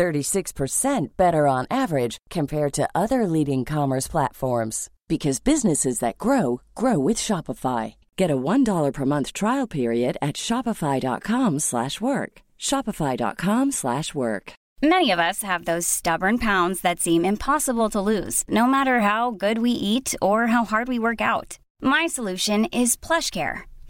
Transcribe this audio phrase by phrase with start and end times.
[0.00, 6.98] 36% better on average compared to other leading commerce platforms because businesses that grow grow
[6.98, 7.94] with Shopify.
[8.16, 12.32] Get a $1 per month trial period at shopify.com/work.
[12.68, 14.52] shopify.com/work.
[14.82, 19.30] Many of us have those stubborn pounds that seem impossible to lose, no matter how
[19.44, 21.58] good we eat or how hard we work out.
[21.82, 23.69] My solution is PlushCare.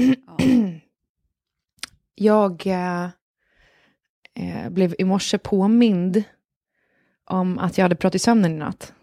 [2.14, 3.08] Jag eh,
[4.34, 6.24] eh, blev i morse påmind
[7.24, 8.94] om att jag hade pratat i sömnen i natt.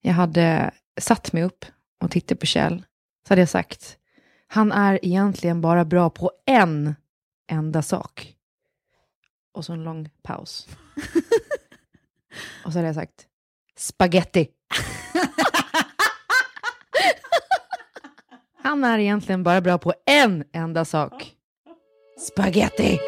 [0.00, 1.64] Jag hade satt mig upp
[2.00, 2.84] och tittat på Kjell.
[3.26, 3.98] Så hade jag sagt,
[4.46, 6.94] han är egentligen bara bra på en
[7.46, 8.34] enda sak.
[9.52, 10.68] Och så en lång paus.
[12.64, 13.26] och så hade jag sagt,
[13.76, 14.48] spaghetti.
[18.66, 21.32] Han är egentligen bara bra på en enda sak.
[22.18, 22.98] Spaghetti!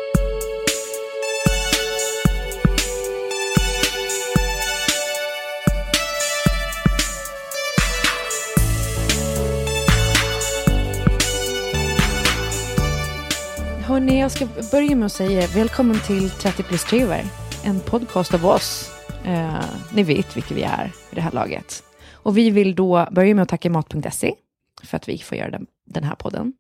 [13.87, 17.25] Hörni, jag ska börja med att säga välkommen till 30 plus triver.
[17.65, 18.91] En podcast av oss.
[19.25, 19.65] Eh,
[19.95, 21.83] ni vet vilka vi är i det här laget.
[22.13, 24.35] Och vi vill då börja med att tacka Mat.se
[24.85, 26.53] för att vi får göra den, den här podden.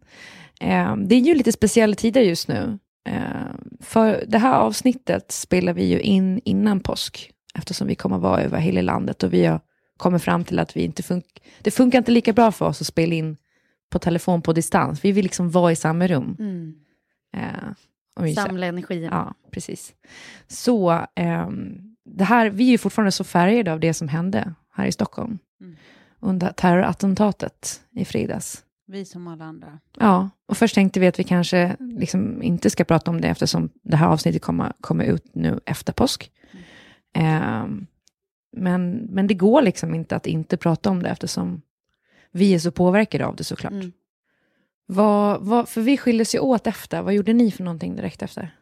[0.61, 2.79] Eh, det är ju lite speciella tider just nu.
[3.09, 8.43] Eh, för det här avsnittet spelar vi ju in innan påsk, eftersom vi kommer vara
[8.43, 9.61] över hela landet och vi har
[9.97, 11.23] kommit fram till att vi inte fun
[11.61, 13.37] det funkar inte lika bra för oss att spela in
[13.91, 15.05] på telefon på distans.
[15.05, 16.37] Vi vill liksom vara i samma rum.
[16.39, 16.75] Mm.
[17.37, 19.03] Eh, Samla energin.
[19.03, 19.95] Ja, precis.
[20.49, 24.87] Så ehm, det här, vi är ju fortfarande så färgade av det som hände här
[24.87, 25.77] i Stockholm Mm.
[26.21, 28.65] Under terrorattentatet i fredags.
[28.87, 29.79] Vi som alla andra.
[29.99, 33.69] Ja, och först tänkte vi att vi kanske liksom inte ska prata om det eftersom
[33.83, 36.31] det här avsnittet kommer, kommer ut nu efter påsk.
[37.15, 37.87] Ehm,
[38.53, 41.62] men, men det går liksom inte att inte prata om det eftersom
[42.31, 43.73] vi är så påverkade av det såklart.
[43.73, 43.93] Mm.
[44.87, 47.03] Vad, vad, för vi skildes ju åt efter.
[47.03, 48.55] Vad gjorde ni för någonting direkt efter?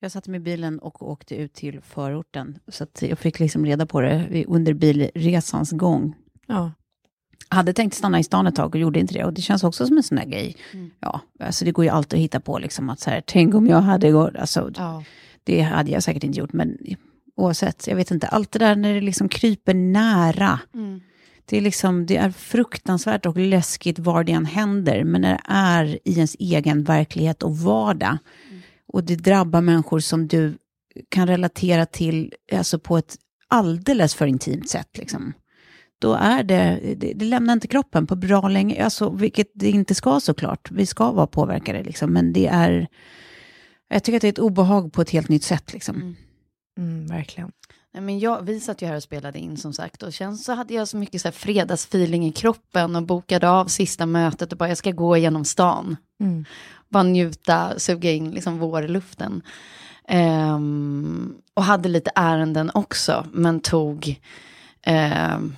[0.00, 2.58] Jag satte mig i bilen och åkte ut till förorten.
[2.68, 6.14] Så jag fick liksom reda på det under bilresans gång.
[6.46, 6.72] Ja.
[7.48, 9.24] Hade tänkt stanna i stan ett tag och gjorde inte det.
[9.24, 10.56] Och det känns också som en sån där grej.
[11.00, 13.66] Ja, alltså det går ju alltid att hitta på liksom att så här, tänk om
[13.66, 15.04] jag hade gått, alltså ja.
[15.44, 16.78] det hade jag säkert inte gjort, men
[17.36, 20.60] oavsett, jag vet inte, allt det där när det liksom kryper nära.
[21.44, 25.42] Det är, liksom, det är fruktansvärt och läskigt var det än händer, men när det
[25.48, 28.18] är i ens egen verklighet och vardag,
[28.88, 30.58] och det drabbar människor som du
[31.08, 33.16] kan relatera till alltså på ett
[33.48, 35.32] alldeles för intimt sätt, liksom.
[35.98, 39.94] Då är det, det, det lämnar inte kroppen på bra länge, alltså, vilket det inte
[39.94, 40.70] ska såklart.
[40.70, 42.86] Vi ska vara påverkade, liksom, men det är,
[43.88, 45.72] jag tycker att det är ett obehag på ett helt nytt sätt.
[45.72, 46.16] Liksom.
[46.78, 47.52] Mm, verkligen.
[47.94, 50.52] Nej, men jag, vi satt ju här och spelade in som sagt och sen så
[50.52, 54.58] hade jag så mycket så här fredagsfeeling i kroppen och bokade av sista mötet och
[54.58, 55.96] bara jag ska gå genom stan.
[56.20, 56.44] Mm.
[56.88, 59.42] Bara njuta, suga in liksom vårluften.
[60.08, 64.20] Ehm, och hade lite ärenden också, men tog
[64.86, 65.56] um,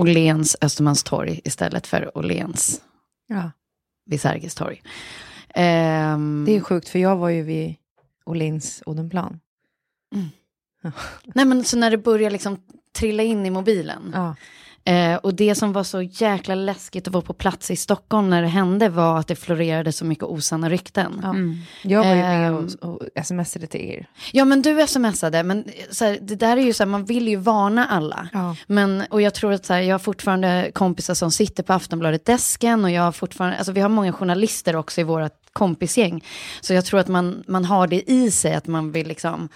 [0.00, 2.80] Åhléns Östermalmstorg istället för Åhléns
[3.26, 3.50] Ja.
[4.06, 4.82] vid Sergels torg.
[5.54, 7.74] Ehm, Det är sjukt, för jag var ju vid
[8.24, 9.40] Åhléns Odenplan.
[10.14, 10.26] Mm.
[11.34, 12.56] Nej men så när det börjar liksom
[12.92, 14.10] trilla in i mobilen.
[14.14, 14.36] Ja.
[14.84, 18.42] Eh, och det som var så jäkla läskigt att vara på plats i Stockholm när
[18.42, 21.20] det hände var att det florerade så mycket osanna rykten.
[21.22, 21.34] Ja.
[21.90, 22.68] Jag var ju med Ehm.
[22.80, 24.06] och, och smsade till er.
[24.32, 27.28] Ja men du smsade, men så här, det där är ju så här, man vill
[27.28, 28.28] ju varna alla.
[28.32, 28.56] Ja.
[28.66, 32.84] Men, och jag tror att så här, jag har fortfarande kompisar som sitter på Aftonbladet-desken
[32.84, 36.24] och jag har fortfarande, alltså vi har många journalister också i vårt kompisgäng.
[36.60, 39.48] Så jag tror att man, man har det i sig att man vill liksom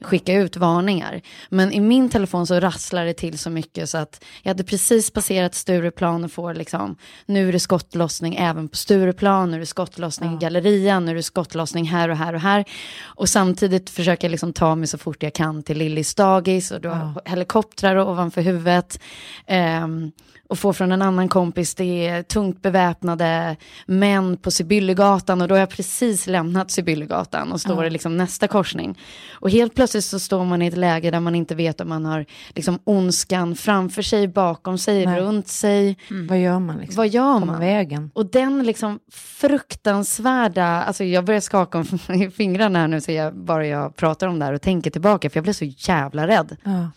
[0.00, 1.20] skicka ut varningar.
[1.48, 5.10] Men i min telefon så rasslar det till så mycket så att jag hade precis
[5.10, 9.66] passerat Stureplan och får liksom, nu är det skottlossning även på Stureplan, nu är det
[9.66, 12.64] skottlossning i Gallerian, nu är det skottlossning här och här och här.
[13.02, 16.80] Och samtidigt försöker jag liksom ta mig så fort jag kan till Lillis dagis och
[16.80, 19.00] du har helikoptrar ovanför huvudet.
[19.46, 20.12] Ehm,
[20.50, 23.56] och får från en annan kompis, det är tungt beväpnade
[23.86, 28.48] män på Sibyllegatan och då har jag precis lämnat Sibyllegatan och står i liksom nästa
[28.48, 28.98] korsning.
[29.32, 32.04] Och helt plötsligt så står man i ett läge där man inte vet om man
[32.04, 35.20] har liksom ondskan framför sig, bakom sig, Nej.
[35.20, 35.96] runt sig.
[36.28, 36.96] Vad gör man liksom?
[36.96, 37.60] Vad gör Kommer man?
[37.60, 38.10] vägen?
[38.14, 41.84] Och den liksom fruktansvärda, alltså jag börjar skaka om
[42.36, 45.36] fingrarna här nu så jag bara jag pratar om det här och tänker tillbaka för
[45.36, 46.56] jag blev så jävla rädd.
[46.64, 46.90] Ja.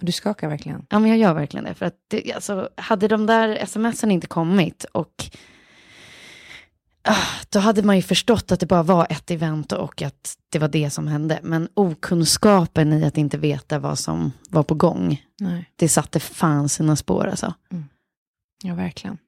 [0.00, 0.86] Och Du skakar verkligen.
[0.90, 4.26] Ja men jag gör verkligen det för att det, alltså, hade de där smsen inte
[4.26, 5.24] kommit och
[7.48, 10.68] då hade man ju förstått att det bara var ett event och att det var
[10.68, 11.40] det som hände.
[11.42, 15.70] Men okunskapen i att inte veta vad som var på gång, Nej.
[15.76, 17.54] det satte fan sina spår alltså.
[18.62, 19.18] Ja, verkligen.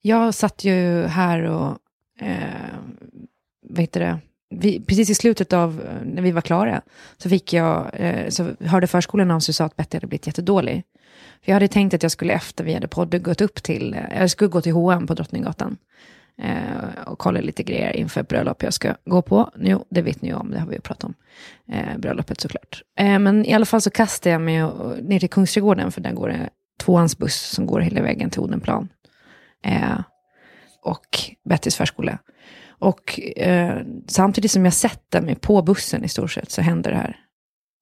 [0.00, 1.78] Jag satt ju här och,
[2.20, 2.74] eh,
[3.62, 4.20] vad heter det,
[4.50, 6.82] vi, precis i slutet av, eh, när vi var klara,
[7.18, 10.26] så fick jag, eh, så hörde förskolan av sig och sa att Betty hade blivit
[10.26, 10.84] jättedålig.
[11.42, 14.20] För jag hade tänkt att jag skulle efter vi hade poddat gått upp till, eh,
[14.20, 15.76] jag skulle gå till H&M på Drottninggatan.
[16.42, 19.50] Eh, och kolla lite grejer inför ett bröllop jag ska gå på.
[19.60, 21.14] Jo, det vet ni ju om, det har vi ju pratat om.
[21.72, 22.82] Eh, bröllopet såklart.
[22.98, 26.12] Eh, men i alla fall så kastade jag mig och, ner till Kungsträdgården, för där
[26.12, 26.50] går det
[26.80, 28.88] tvåans buss som går hela vägen till Odenplan.
[29.64, 30.00] Eh,
[30.82, 31.06] och
[31.48, 32.18] Bettys förskola.
[32.78, 36.96] Och eh, samtidigt som jag sätter mig på bussen i stort sett så händer det
[36.96, 37.16] här.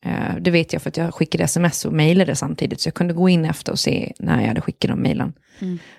[0.05, 3.15] Eh, det vet jag för att jag skickade sms och mejlade samtidigt, så jag kunde
[3.15, 5.33] gå in efter och se när jag hade skickat de mejlen.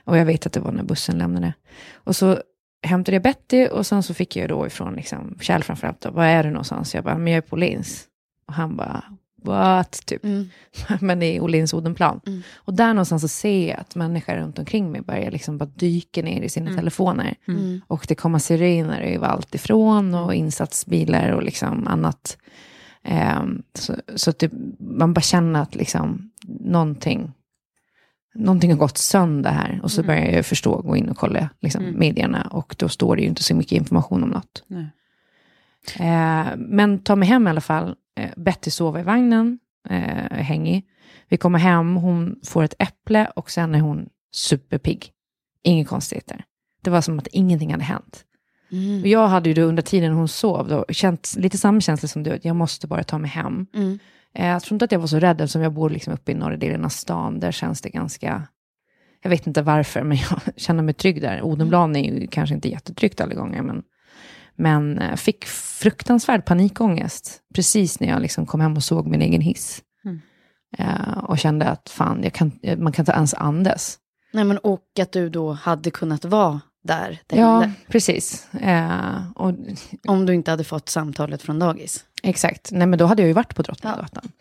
[0.04, 1.54] Och jag vet att det var när bussen lämnade.
[1.94, 2.38] Och så
[2.84, 6.26] hämtade jag Betty och sen så fick jag då ifrån liksom, Kjell framförallt, då, vad
[6.26, 6.96] är du någonstans?
[6.96, 8.04] Jag bara, men jag är på Åhléns.
[8.48, 9.04] Och han bara,
[9.44, 10.06] what?
[10.06, 10.22] Typ.
[11.02, 12.22] men det är Åhléns Odenplan.
[12.56, 16.22] Och där någonstans så ser jag att människor runt omkring mig börjar liksom bara dyka
[16.22, 17.36] ner i sina telefoner.
[17.88, 22.38] Och det kommer sirener överallt ifrån och insatsbilar och liksom annat.
[23.04, 27.32] Ehm, så så att det, man bara känner att liksom någonting,
[28.34, 29.80] någonting har gått sönder här.
[29.84, 32.48] Och så börjar jag förstå, gå in och kolla liksom, medierna.
[32.52, 34.64] Och då står det ju inte så mycket information om något.
[36.00, 37.96] Eh, men ta mig hem i alla fall.
[38.16, 39.60] Eh, Betty sover i vagnen,
[39.90, 40.86] eh, hängig.
[41.30, 45.12] Vi kommer hem, hon får ett äpple och sen är hon superpigg.
[45.64, 46.44] Inga konstigheter.
[46.82, 48.26] Det var som att ingenting hade hänt.
[49.02, 52.24] Och jag hade ju då under tiden hon sov då, känt lite samma känsla som
[52.24, 53.66] du, att jag måste bara ta mig hem.
[54.36, 56.36] Eh, jag tror inte att jag var så rädd eftersom jag bor liksom uppe i
[56.36, 57.40] norra delen av stan.
[57.40, 58.48] Där känns det ganska,
[59.22, 61.42] jag vet inte varför, men jag känner mig trygg där.
[61.42, 63.84] Odenplan är ju kanske inte jättetryggt alla gånger, men,
[64.56, 69.42] men eh, fick fruktansvärd panikångest precis när jag liksom kom hem och såg min egen
[69.42, 69.82] hiss.
[70.78, 74.00] Eh, och kände att fan, kan, man kan inte ens andas.
[74.34, 77.76] Nej men och att du då hade kunnat vara där det Ja, hände.
[77.88, 78.54] precis.
[78.54, 79.54] Eh, och,
[80.08, 82.06] Om du inte hade fått samtalet från dagis.
[82.24, 82.72] exakt.
[82.72, 84.32] Nej, men då hade jag ju varit på Drottninggatan.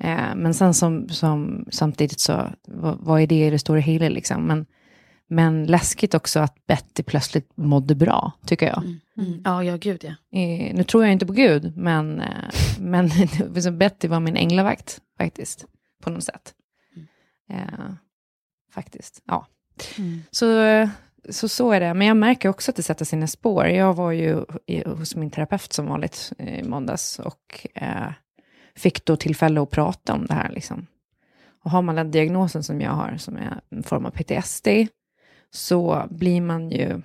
[0.00, 4.08] Eh, men sen som, som, samtidigt så, vad, vad är det i det stora hela
[4.08, 4.46] liksom?
[4.46, 4.66] Men,
[5.28, 8.82] men läskigt också att Betty plötsligt mådde bra, tycker jag.
[9.44, 10.38] Ja, ja gud ja.
[10.40, 12.28] Eh, nu tror jag inte på Gud, men, eh,
[12.78, 13.10] men
[13.62, 15.64] så Betty var min änglavakt faktiskt,
[16.02, 16.54] på något sätt.
[17.50, 17.94] Eh,
[18.74, 19.46] faktiskt, ja.
[20.30, 20.88] Så, eh,
[21.28, 21.94] så så är det.
[21.94, 23.66] Men jag märker också att det sätter sina spår.
[23.66, 24.44] Jag var ju
[24.86, 28.12] hos min terapeut som vanligt eh, i måndags och eh,
[28.76, 30.50] fick då tillfälle att prata om det här.
[30.50, 30.86] Liksom.
[31.64, 34.68] Och har man den diagnosen som jag har, som är en form av PTSD,
[35.50, 37.02] så blir man ju...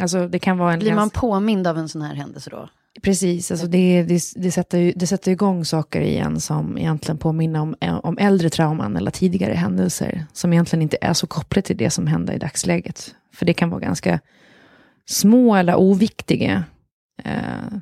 [0.00, 0.78] Alltså det kan vara en...
[0.78, 2.68] Blir man påmind av en sån här händelse då?
[3.02, 7.60] Precis, alltså det, det, det, sätter, ju- det sätter igång saker igen som egentligen påminner
[7.60, 11.90] om, om äldre trauman eller tidigare händelser som egentligen inte är så kopplade till det
[11.90, 13.14] som händer i dagsläget.
[13.34, 14.20] För det kan vara ganska
[15.06, 16.64] små eller oviktiga
[17.24, 17.78] eh,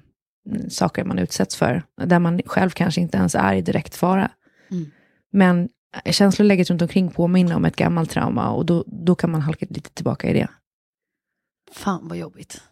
[0.68, 4.30] saker man utsätts för, där man själv kanske inte ens är i direkt fara.
[5.32, 5.68] Men
[6.04, 9.90] känsloläget runt omkring påminner om ett gammalt trauma och då, då kan man halka lite
[9.90, 10.48] tillbaka i det.
[11.72, 12.62] Fan vad jobbigt.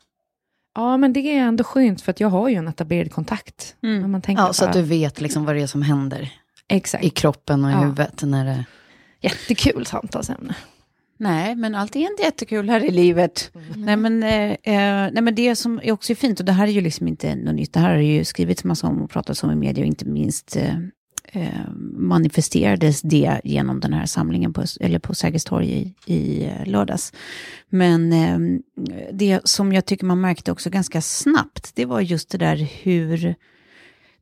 [0.79, 3.77] Ja, men det är ändå skönt för att jag har ju en etablerad kontakt.
[3.83, 4.11] Mm.
[4.11, 6.33] Man tänker Ja, så bara- att du vet liksom vad det är som händer
[6.69, 7.05] Exakt.
[7.05, 7.79] i kroppen och i Ja.
[7.81, 8.23] huvudet.
[8.23, 8.65] När det...
[9.21, 10.55] Jättekul samtalsämne.
[11.21, 13.51] Nej, men allt är inte jättekul här i livet.
[13.77, 16.71] Nej, men, eh, eh, nej, men det som är också fint, och det här är
[16.73, 19.51] ju liksom inte något nytt, det här har ju skrivits massa om och pratats om
[19.51, 20.75] i media, och inte minst eh,
[21.33, 26.67] eh, manifesterades det genom den här samlingen på, eller på Sergels torg i, i eh,
[26.67, 27.13] lördags.
[27.69, 28.39] Men eh,
[29.13, 33.35] det som jag tycker man märkte också ganska snabbt, det var just det där hur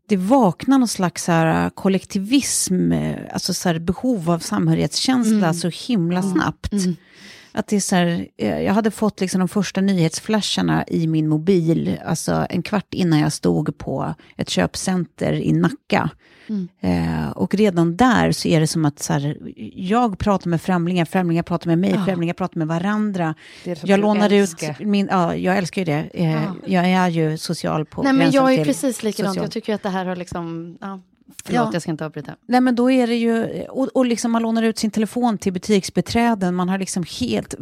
[0.08, 6.72] det vaknar någon slags här kollektivism, eh, alltså så behov av samhörighetskänsla så himla snabbt.
[7.56, 11.28] Att det är så här, eh, jag hade fått liksom de första nyhetsflasharna i min
[11.28, 16.10] mobil, alltså en kvart innan jag stod på ett köpcenter i Nacka.
[16.80, 19.36] Eh, och redan där så är det som att så här,
[19.74, 23.34] jag pratar med främlingar, främlingar pratar med mig, främlingar pratar med varandra.
[23.64, 24.70] Jag lånar älskar.
[24.70, 26.08] ut min, ja jag älskar ju det.
[26.12, 29.34] Eh, Jag är ju social på Nej, men jag är precis likadant.
[29.34, 29.44] social.
[29.44, 30.78] Jag tycker att det här har liksom...
[30.80, 31.00] Ja,
[31.44, 31.70] förlåt, Ja.
[31.72, 32.36] jag ska inte avbryta.
[32.48, 35.52] Nej men då är det ju, och, och liksom man lånar ut sin telefon till
[35.52, 37.54] butiksbeträden, man har liksom helt,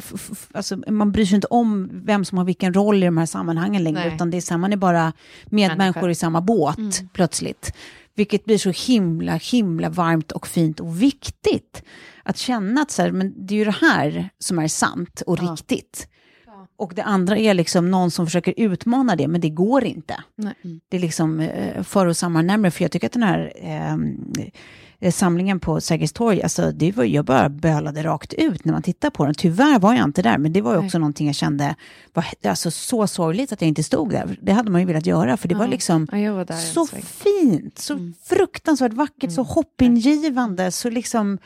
[0.52, 3.84] alltså man bryr sig inte om vem som har vilken roll i de här sammanhangen
[3.84, 4.14] längre, Nej.
[4.14, 5.12] utan det är så man är bara
[5.44, 6.10] medmänniskor Människor.
[6.10, 7.72] i samma båt plötsligt.
[8.16, 11.82] Vilket blir så himla, himla varmt och fint och viktigt.
[12.22, 15.38] Att känna att så här, men det är ju det här som är sant och
[15.42, 15.52] Ja.
[15.52, 16.08] riktigt.
[16.76, 20.14] Och det andra är liksom någon som försöker utmana det, men det går inte.
[20.36, 20.54] Nej.
[20.88, 23.52] Det är liksom eh, för oss samman för jag tycker att den här
[25.00, 28.82] eh, samlingen på Sergels torg, alltså det var, jag bara bölade rakt ut när man
[28.82, 29.34] tittar på den.
[29.34, 31.76] Tyvärr var jag inte där, men det var också någonting jag kände
[32.12, 34.36] var alltså, så sorgligt att jag inte stod där.
[34.42, 37.78] Det hade man ju velat göra, för det var liksom Ja, var där så fint,
[37.78, 41.38] så fruktansvärt vackert, så hoppingivande, så liksom...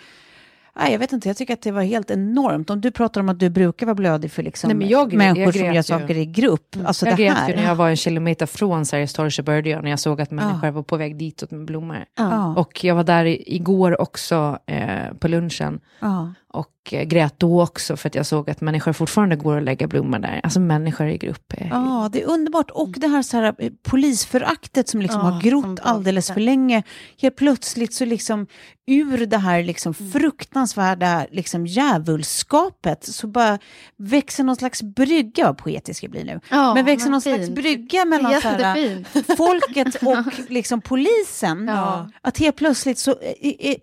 [0.79, 2.71] Nej, jag vet inte, jag tycker att det var helt enormt.
[2.71, 5.45] Om du pratar om att du brukar vara blödig för liksom Nej, men jag- människor
[5.45, 5.83] jag som gör ju.
[5.83, 6.77] saker i grupp.
[6.85, 7.49] Alltså jag det grät här.
[7.49, 10.21] ju när jag var en kilometer från Sergels torg så började jag, när jag såg
[10.21, 12.05] att människor var på väg ditåt med blommor.
[12.19, 12.55] Ja.
[12.57, 16.33] Och jag var där igår också eh, på lunchen Ja.
[16.59, 19.87] Och eh, grät då också för att jag såg att människor fortfarande går och lägger
[19.87, 20.41] blommor där.
[20.45, 21.55] Alltså människor i grupp.
[21.71, 22.71] Ja, det är underbart.
[22.71, 26.83] Och det här, så här eh, polisföraktet som liksom Ja, har grott alldeles för länge.
[27.21, 28.47] Helt plötsligt så liksom
[28.87, 30.13] ur det här liksom Mm.
[30.13, 33.59] fruktansvärda liksom djävulskapet så bara
[33.97, 36.41] växer någon slags brygga, vad poetisk jag blir nu.
[36.51, 37.55] Ja, men växer men någon slags fint.
[37.55, 39.05] brygga mellan så här,
[39.37, 41.67] folket och liksom polisen.
[41.69, 42.09] Ja.
[42.23, 43.77] Att helt plötsligt så eh,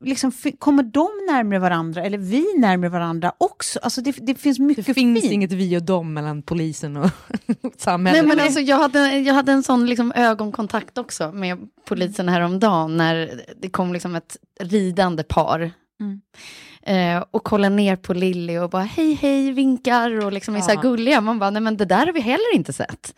[0.00, 3.78] liksom, kommer de närmare varandra, eller vi närmare varandra också.
[3.82, 5.32] Alltså det, det finns mycket det finns fint.
[5.32, 7.10] inget vi och dem mellan polisen och
[7.76, 8.24] samhället.
[8.24, 12.96] Nej, men alltså, jag, hade, jag hade en sån liksom ögonkontakt också med polisen häromdagen
[12.96, 15.70] när det kom liksom ett ridande par.
[16.00, 16.20] Mm.
[16.82, 20.68] Eh, och kollar ner på Lilly och bara hej hej vinkar och liksom är så
[20.68, 20.80] här Ja.
[20.82, 21.20] gulliga.
[21.20, 23.14] Man bara nej men det där har vi heller inte sett.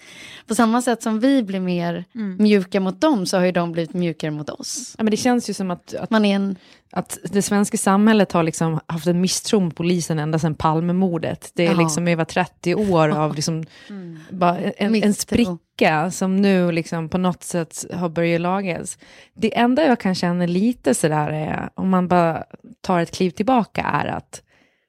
[0.46, 2.04] På samma sätt som vi blir mer
[2.38, 4.94] mjuka mot dem så har ju de blivit mjukare mot oss.
[4.98, 6.56] Ja, men det känns ju som att, att, Man är en...
[6.94, 11.50] att det svenska samhället har liksom haft en misstro mot polisen ända sedan Palmemordet.
[11.54, 13.64] Det är liksom över 30 år av liksom,
[14.30, 18.98] bara en, en spricka som nu liksom på något sätt har börjat lagas.
[19.34, 22.44] Det enda jag kan känna lite sådär är, om man bara
[22.80, 24.42] tar ett kliv tillbaka, är att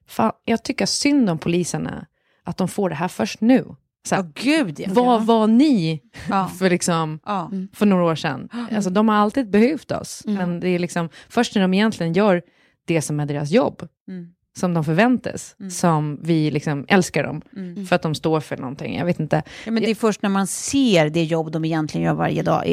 [0.07, 2.05] fan, jag tycker synd om poliserna,
[2.43, 3.75] att de får det här först nu.
[4.05, 4.87] Så här, Ja, gud ja.
[4.89, 6.47] vad var ni Ja.
[6.59, 7.51] för, liksom, Ja.
[7.73, 8.49] för några år sedan?
[8.71, 12.41] Alltså, de har alltid behövt oss, men det är liksom först när de egentligen gör
[12.85, 14.27] det som är deras jobb, Mm.
[14.57, 17.85] som de förväntas, som vi liksom älskar dem, Mm.
[17.85, 18.97] för att de står för någonting.
[18.97, 19.43] Jag vet inte.
[19.65, 22.63] Ja, men det är först när man ser det jobb de egentligen gör varje dag.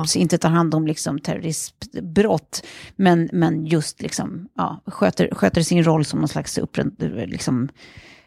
[0.00, 5.84] Obs, inte tar hand om liksom terroristbrott, men, men just liksom, ja, sköter, sköter sin
[5.84, 6.86] roll som någon slags upprätt,
[7.26, 7.68] liksom,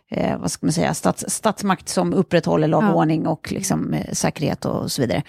[0.10, 2.94] eh, vad ska man säga, stats, statsmakt som upprätthåller lag och Ja.
[2.94, 5.24] ordning och liksom, eh, säkerhet och så vidare.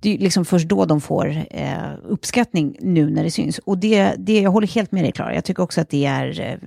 [0.00, 1.76] Det är liksom först då de får eh,
[2.08, 3.58] uppskattning nu när det syns.
[3.58, 6.40] Och det, det, jag håller helt med dig Klara, jag tycker också att det är
[6.40, 6.58] eh,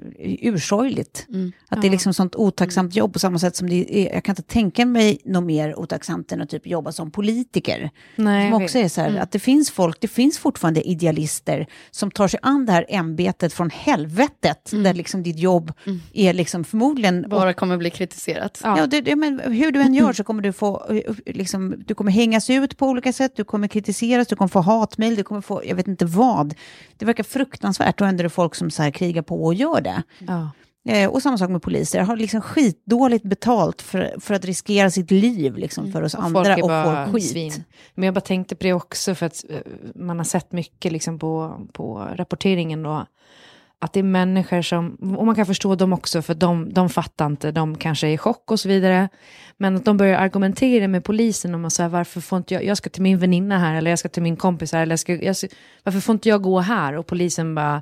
[0.41, 1.25] ursorgligt.
[1.69, 4.33] Att det är liksom sånt otacksamt jobb på samma sätt som det är, jag kan
[4.33, 7.89] inte tänka mig något mer otacksamt än att typ jobba som politiker.
[8.15, 12.11] Nej, som också är så här, att det finns folk, det finns fortfarande idealister som
[12.11, 15.73] tar sig an det här ämbetet från helvetet, där liksom ditt jobb
[16.13, 17.25] är liksom förmodligen...
[17.29, 18.61] Bara kommer bli kritiserat.
[18.63, 18.77] Ja.
[18.77, 22.11] Ja, det, det, men hur du än gör så kommer du få, liksom, du kommer
[22.11, 25.61] hängas ut på olika sätt, du kommer kritiseras, du kommer få hatmejl, du kommer få,
[25.65, 26.53] jag vet inte vad.
[26.97, 29.81] Det verkar fruktansvärt och ändå är det folk som så här krigar på och gör
[29.81, 30.03] det.
[30.19, 30.49] Ja.
[30.89, 35.11] Eh, och samma sak med poliser, har liksom skitdåligt betalt för, för att riskera sitt
[35.11, 37.29] liv liksom, för oss Och andra och får skit.
[37.29, 37.63] svin.
[37.95, 39.57] Men jag bara tänkte på det också för att eh,
[39.95, 43.05] man har sett mycket liksom på, på rapporteringen då.
[43.79, 47.25] Att det är människor som, och man kan förstå dem också för de, de fattar
[47.25, 49.09] inte, de kanske är i chock och så vidare.
[49.57, 52.89] Men att de börjar argumentera med polisen om att varför får inte jag, jag ska
[52.89, 55.35] till min väninna här eller jag ska till min kompis här eller jag ska, jag,
[55.83, 56.93] varför får inte jag gå här?
[56.93, 57.81] Och polisen bara,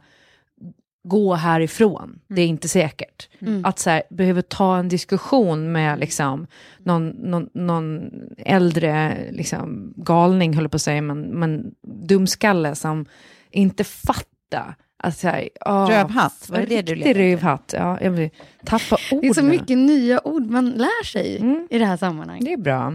[1.04, 3.30] gå härifrån, det är inte säkert.
[3.40, 3.66] Mm.
[3.66, 6.48] Att så här, behöver ta en diskussion med liksom,
[6.78, 11.72] någon, någon, någon äldre liksom, galning, höll på att säga, men, men
[12.08, 13.06] dumskalle som
[13.52, 15.32] inte fattar Alltså,
[15.66, 17.98] åh, rövhatt, var det det du letade rövhatt, ja.
[18.02, 18.30] Jag
[18.66, 19.22] tappa orden.
[19.22, 21.68] Det är så mycket nya ord man lär sig mm.
[21.70, 22.46] i det här sammanhanget.
[22.46, 22.90] Det är bra.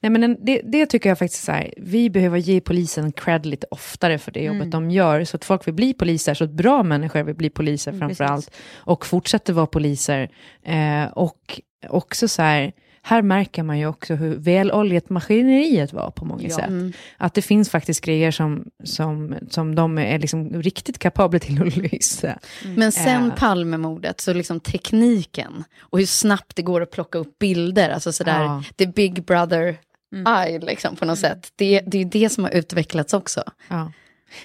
[0.00, 3.66] Nej, men det, det tycker jag faktiskt så här, vi behöver ge polisen cred lite
[3.70, 4.70] oftare för det jobbet mm.
[4.70, 7.90] de gör, så att folk vill bli poliser, så att bra människor vill bli poliser
[7.90, 10.30] mm, framför allt, och fortsätter vara poliser.
[10.64, 12.72] Eh, och också så här,
[13.08, 16.56] här märker man ju också hur väloljat maskineriet var på många ja.
[16.56, 16.68] sätt.
[16.68, 16.92] Mm.
[17.16, 21.76] Att det finns faktiskt grejer som, som, som de är liksom riktigt kapabla till att
[21.92, 22.38] lösa.
[22.64, 22.74] Mm.
[22.74, 23.34] Men sen äh.
[23.34, 28.42] Palmemordet, så liksom tekniken och hur snabbt det går att plocka upp bilder, alltså sådär,
[28.42, 28.62] ja.
[28.76, 29.76] the big brother
[30.12, 30.34] mm.
[30.34, 31.30] eye liksom på något mm.
[31.30, 31.52] sätt.
[31.56, 33.42] Det, det är det som har utvecklats också.
[33.68, 33.92] Ja.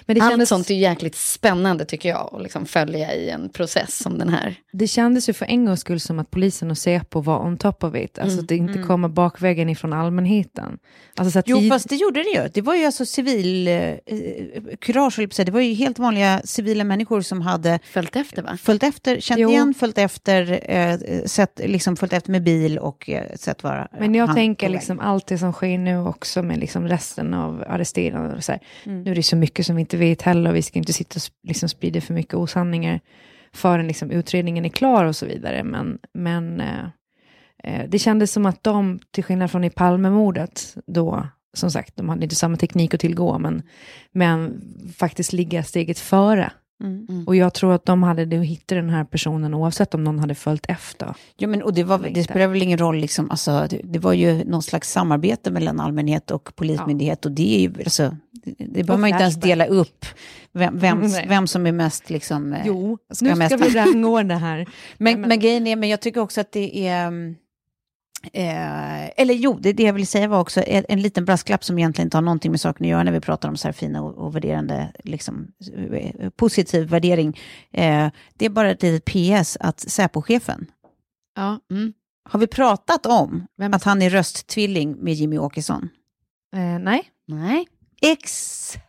[0.06, 0.48] Men det Allt kändes...
[0.48, 4.54] sånt är jäkligt spännande tycker jag, att liksom följa i en process som den här.
[4.72, 7.84] Det kändes ju för en gångs skull som att polisen och Säpo var on top
[7.84, 8.42] of it, alltså mm.
[8.44, 8.86] att det inte mm.
[8.86, 10.78] kommer bakvägen ifrån allmänheten.
[11.16, 11.72] Alltså så jo, tid...
[11.72, 12.48] fast det gjorde det ju.
[12.54, 13.94] Det var ju alltså civil, eh,
[14.80, 18.58] kurage, det var ju helt vanliga civila människor som hade följt efter, va?
[18.62, 19.50] Följt efter, känt jo.
[19.50, 24.14] igen, följt efter, eh, sett, liksom följt efter med bil och eh, sett vara Men
[24.14, 28.44] jag tänker liksom allt det som sker nu också med liksom resten av arresterande, och
[28.44, 28.60] så här.
[28.84, 29.02] Mm.
[29.02, 30.92] nu är det så mycket som som vi inte vet heller och vi ska inte
[30.92, 33.00] sitta och liksom sprida för mycket osanningar
[33.52, 35.64] förrän liksom utredningen är klar och så vidare.
[35.64, 36.84] Men, men eh,
[37.64, 42.08] eh, det kändes som att de, till skillnad från i Palmemordet, då, som sagt, de
[42.08, 43.62] hade inte samma teknik att tillgå, men,
[44.12, 44.62] men
[44.96, 46.52] faktiskt ligga steget före.
[46.80, 47.06] Mm.
[47.08, 47.26] mm.
[47.26, 50.66] Och jag tror att de hade hittat den här personen oavsett om någon hade följt
[50.68, 51.14] efter.
[51.36, 54.12] Ja, men, och det, var, det spelar väl ingen roll, liksom, alltså, det, det, var
[54.12, 57.18] ju någon slags samarbete mellan allmänhet och polismyndighet.
[57.22, 57.28] Ja.
[57.28, 58.16] Och det är ju, alltså,
[58.58, 60.06] det, behöver man ju inte ens dela upp,
[60.52, 62.56] vem, vem, vem som är mest liksom...
[62.64, 63.66] Jo, ska nu ska mest...
[63.66, 64.58] vi rangordna här.
[64.98, 67.34] men, men, men grejen är, men jag tycker också att det är...
[68.32, 71.78] Eh, eller jo, det, det jag vill säga var också en, en liten brasklapp som
[71.78, 74.02] egentligen inte har någonting med saken att göra när vi pratar om så här fina
[74.02, 75.48] och, och värderande, liksom,
[75.92, 77.40] eh, positiv värdering.
[77.72, 80.66] Eh, det är bara ett litet PS att Säpo-chefen,
[81.36, 81.92] ja, mm.
[82.30, 83.74] har vi pratat om Vem?
[83.74, 85.88] att han är rösttvilling med Jimmy Åkesson?
[86.56, 87.10] Eh, nej.
[87.26, 87.68] Nej.
[88.02, 88.86] Exakt!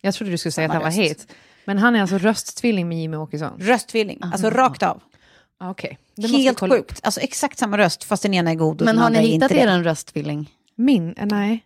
[0.00, 1.32] Jag trodde du skulle säga att han var het.
[1.64, 3.52] Men han är alltså rösttvilling med Jimmy Åkesson?
[3.58, 5.02] Rösttvilling, alltså rakt av.
[5.70, 5.96] Okay.
[6.22, 7.00] Helt sjukt.
[7.02, 9.66] Alltså exakt samma röst, fast den ena är god och Men har ni hittat er
[9.66, 10.50] en rösttvilling?
[10.74, 11.14] Min?
[11.16, 11.65] Eh, nej.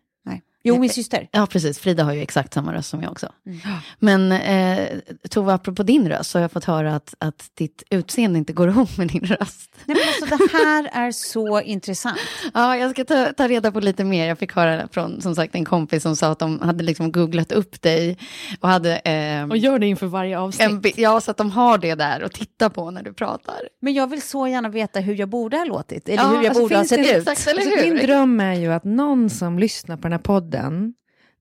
[0.63, 1.29] Jo, min syster.
[1.33, 1.79] Ja, precis.
[1.79, 3.33] Frida har ju exakt samma röst som jag också.
[3.47, 3.59] Mm.
[3.99, 4.99] Men eh,
[5.31, 8.69] Tove, apropå din röst, så har jag fått höra att, att ditt utseende inte går
[8.71, 9.71] ihop med din röst.
[9.85, 12.19] Nej, men alltså, det här är så intressant.
[12.55, 14.29] Ja, jag ska ta, ta, reda på lite mer.
[14.29, 17.53] Jag fick höra från som sagt en kompis som sa att de hade liksom googlat
[17.53, 18.19] upp dig.
[18.61, 20.69] Och, hade, eh, och gör det inför varje avsnitt.
[20.69, 23.61] En, ja, så att de har det där och tittar på när du pratar.
[23.81, 26.47] Men jag vill så gärna veta hur jag borde ha låtit, eller ja, hur jag
[26.47, 27.07] alltså, borde ha sett ut.
[27.07, 27.95] Exakt, eller alltså, hur?
[27.95, 30.50] Min dröm är ju att någon som lyssnar på den här podden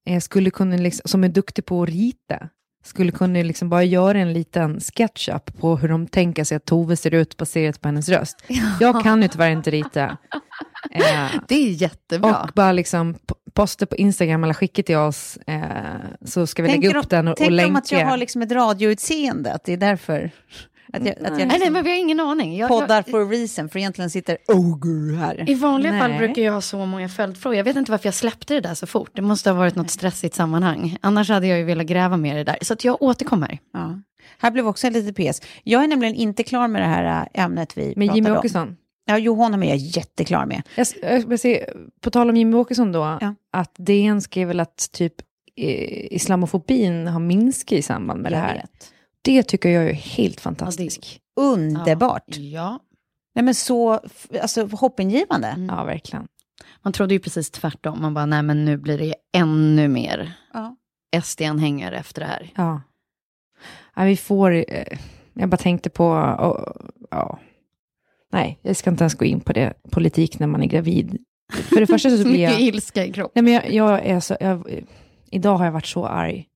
[0.06, 2.50] eh, skulle kunna, liksom, som är duktig på att rita,
[2.84, 6.95] skulle kunna liksom bara göra en liten sketchup på hur de tänker sig att Tove
[6.95, 8.43] ser ut baserat på hennes röst.
[8.80, 10.17] Jag kan ju tyvärr inte rita.
[10.91, 12.41] Eh, det är jättebra.
[12.41, 13.15] Och bara liksom
[13.54, 15.63] posta på Instagram eller skicka till oss, eh,
[16.26, 17.63] så ska vi tänker lägga upp de, den och, och länka.
[17.63, 20.32] Tänk om att jag har liksom ett radioutseende, att det är därför.
[20.93, 22.58] Att jag, att jag liksom nej, nej, men vi har ingen aning.
[22.58, 25.49] Jag, poddar jag, for a reason, för egentligen sitter Ogur här.
[25.49, 26.02] I vanliga nej.
[26.02, 27.58] fall brukar jag ha så många följdfrågor.
[27.58, 29.10] Jag vet inte varför jag släppte det där så fort.
[29.13, 30.97] Det måste ha varit något stressigt sammanhang.
[31.02, 32.58] Annars hade jag ju velat gräva mer i det där.
[32.62, 33.60] Så att jag återkommer.
[33.73, 33.99] Ja.
[34.38, 35.41] Här blev också en liten PS.
[35.63, 38.78] Jag är nämligen inte klar med det här äh, ämnet vi Med Jimmy Åkesson?
[39.06, 40.62] Ja, jo, honom är jag jätteklar med.
[40.75, 40.88] Jag,
[41.30, 41.65] jag, se,
[42.02, 43.36] på tal om Jimmy Åkesson då, ja.
[43.54, 45.13] att DN skrev väl att typ
[45.56, 48.56] eh, islamofobin har minskat i samband med jag det här.
[48.56, 48.93] Vet.
[49.21, 51.19] Det tycker jag är helt fantastiskt.
[51.36, 52.23] Ja, Underbart.
[52.27, 52.41] Ja.
[52.41, 52.79] ja.
[53.36, 53.99] Nej, men så
[54.41, 55.47] alltså, hoppingivande.
[55.47, 55.75] Mm.
[55.75, 56.27] Ja, verkligen.
[56.82, 58.01] Man trodde ju precis tvärtom.
[58.01, 60.75] Man bara, nej men nu blir det ännu mer ja.
[61.21, 62.51] SD-anhängare efter det här.
[62.55, 62.82] Ja.
[63.95, 64.99] ja vi får, eh,
[65.34, 67.39] jag bara tänkte på, oh, ja.
[68.32, 71.17] Nej, jag ska inte ens gå in på det, politik när man är gravid.
[71.53, 72.51] För det första så blir jag...
[72.51, 73.45] Mycket ilska i kroppen.
[73.45, 74.84] Nej, men jag, jag är så, jag,
[75.32, 76.48] idag har jag varit så arg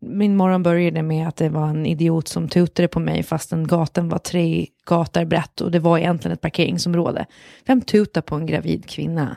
[0.00, 4.08] min morgon började med att det var en idiot som tutade på mig fastän gatan
[4.08, 7.26] var tre gator brett och det var egentligen ett parkeringsområde.
[7.66, 9.36] Vem tutar på en gravid kvinna?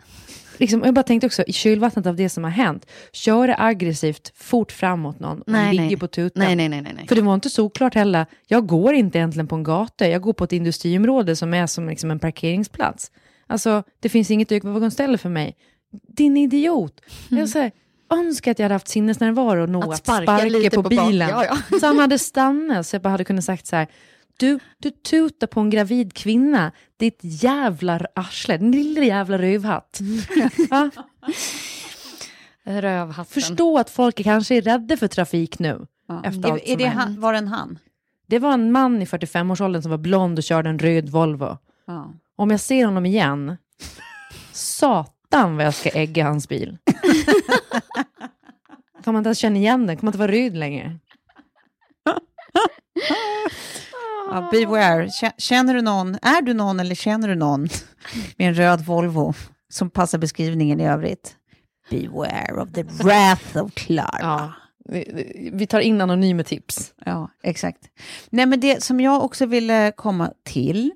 [0.57, 4.71] liksom, jag bara tänkte också, i kylvattnet av det som har hänt, köra aggressivt fort
[4.71, 5.97] framåt någon och Nej, ligger nej.
[5.97, 6.43] på tutan.
[6.43, 7.07] Nej, nej, nej, nej.
[7.07, 8.25] För det var inte såklart heller.
[8.47, 11.89] Jag går inte egentligen på en gata, jag går på ett industriområde som är som
[11.89, 13.11] liksom en parkeringsplats.
[13.47, 15.55] Alltså, det finns inget övergångsställe för mig.
[16.07, 17.01] Din idiot.
[17.29, 17.71] Jag säger,
[18.19, 21.29] önskar att jag hade haft sinnesnärvaro nog Att att sparka sparka, lite på, på bilen.
[21.29, 21.79] Ja, ja.
[21.79, 23.87] Så han hade stannat, så jag bara hade kunnat sagt så här,
[24.37, 29.99] du, du tutar på en gravid kvinna, ditt jävla arsle, din lilla jävla rövhatt.
[32.65, 33.25] Rövhatten.
[33.25, 35.87] Förstå att folk kanske är rädda för trafik nu.
[36.07, 36.21] Ja.
[36.23, 37.79] Efter allt är, är det han, var det en han?
[38.27, 41.57] Det var en man i 45-årsåldern som var blond och körde en röd Volvo.
[41.87, 42.13] Ja.
[42.35, 43.57] Om jag ser honom igen,
[44.51, 46.77] satan vad jag ska ägga hans bil.
[49.03, 50.99] Kommer inte ens känna igen den, kommer inte vara röd längre.
[54.29, 55.05] Ja, beware.
[55.07, 57.61] Kä- Känner du någon, är du någon eller känner du någon
[58.37, 59.33] med en röd Volvo
[59.69, 61.35] som passar beskrivningen i övrigt?
[61.89, 64.17] Beware of the wrath of Clara.
[64.19, 64.53] Ja.
[64.85, 66.93] Vi, vi tar in anonyma tips.
[67.05, 67.79] Ja, exakt.
[68.29, 70.91] Nej, men det som jag också ville komma till,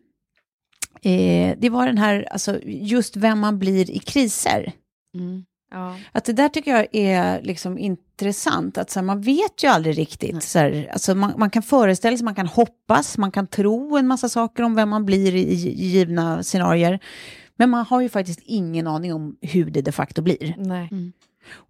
[1.02, 4.72] eh, det var den här, alltså just vem man blir i kriser.
[5.16, 5.46] Mm.
[5.72, 5.96] Ja.
[6.12, 9.98] Att det där tycker jag är liksom intressant, att så här, man vet ju aldrig
[9.98, 10.44] riktigt.
[10.44, 14.08] Så här, alltså man, man kan föreställa sig, man kan hoppas, man kan tro en
[14.08, 17.00] massa saker om vem man blir i, i givna scenarier.
[17.56, 20.56] Men man har ju faktiskt ingen aning om hur det de facto blir.
[20.58, 20.90] Nej.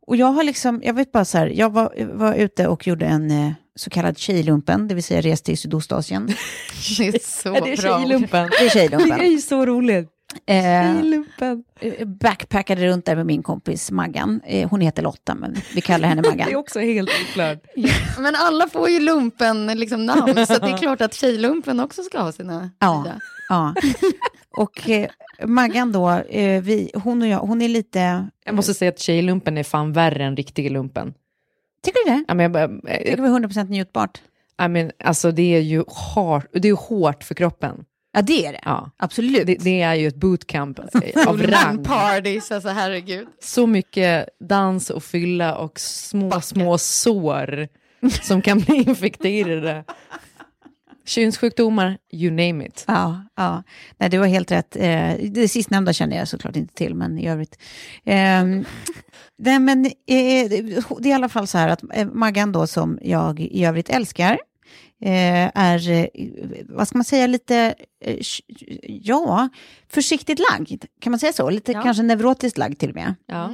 [0.08, 3.06] Och jag har liksom, jag vet bara så här, jag var, var ute och gjorde
[3.06, 6.26] en eh, så kallad tjejlumpen, det vill säga reste i Sydostasien.
[6.98, 7.98] Det är så Är det bra.
[8.00, 8.50] tjejlumpen?
[8.50, 9.20] Det är Det tjejlumpen.
[9.20, 10.10] är ju så roligt.
[10.46, 10.98] Eh,
[11.82, 14.42] eh, backpackade runt där med min kompis Maggan.
[14.46, 16.50] Eh, hon heter Lotta, men vi kallar henne Det Maggan.
[16.50, 17.58] är också helt oklart.
[18.20, 22.20] Men alla får ju lumpen liksom, namn, så det är klart att tjejlumpen också ska
[22.22, 23.06] ha sina Ja.
[23.50, 23.74] Ja.
[24.58, 25.08] Och eh,
[25.46, 28.28] Maggan då, eh, vi, hon och jag, hon är lite...
[28.46, 31.14] Jag måste säga att tjejlumpen är fan värre än riktiga lumpen.
[31.84, 32.24] Tycker du det?
[32.28, 34.22] Ja, men jag, bara- Tycker vi är 100% njutbart?
[34.66, 37.84] I mean, alltså det är ju hårt, det är hårt för kroppen.
[38.12, 38.62] Ja, det är det.
[38.66, 38.92] Ja.
[38.98, 39.48] Absolut.
[39.48, 41.84] Det, det är ju ett bootcamp eh, av rang.
[41.84, 43.28] parties, alltså herregud.
[43.42, 47.68] Så mycket dans och fylla och små, små sår
[48.22, 49.84] som kan bli infekterade.
[51.06, 52.84] Könssjukdomar, you name it.
[52.88, 53.64] Ja, ja.
[53.98, 54.76] Nej, du har helt rätt.
[54.76, 57.60] Eh, det sistnämnda känner jag såklart inte till, men i övrigt.
[58.06, 58.66] Ehm,
[59.38, 60.58] nej, men, eh, det
[61.00, 64.32] är i alla fall så här att eh, Maggan då, som jag i övrigt älskar,
[64.32, 64.38] eh,
[65.02, 66.06] är, eh,
[66.70, 68.18] vad ska man säga, lite, eh,
[69.04, 69.50] ja,
[69.90, 70.86] försiktigt lagd.
[71.02, 71.50] Kan man säga så?
[71.50, 71.82] Lite Ja.
[71.82, 73.16] kanske neurotiskt lagd till och med.
[73.26, 73.52] Ja.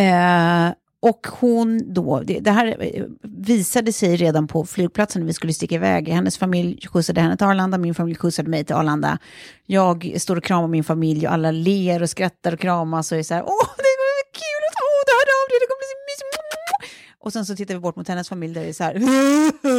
[0.00, 5.32] Eh, och hon då, det, det här eh, visade sig redan på flygplatsen när vi
[5.32, 6.08] skulle sticka iväg.
[6.08, 9.18] Hennes familj skjutsade henne till Arlanda, min familj skjutsade mig till Arlanda.
[9.66, 13.22] Jag står och kramar min familj och alla ler och skrattar och kramas och är
[13.22, 16.14] så här, åh, det var kul att åh, det hörde av dig, det kommer bli
[16.18, 17.04] så mysigt.
[17.18, 18.94] Och sen så tittar vi bort mot hennes familj där det är så här.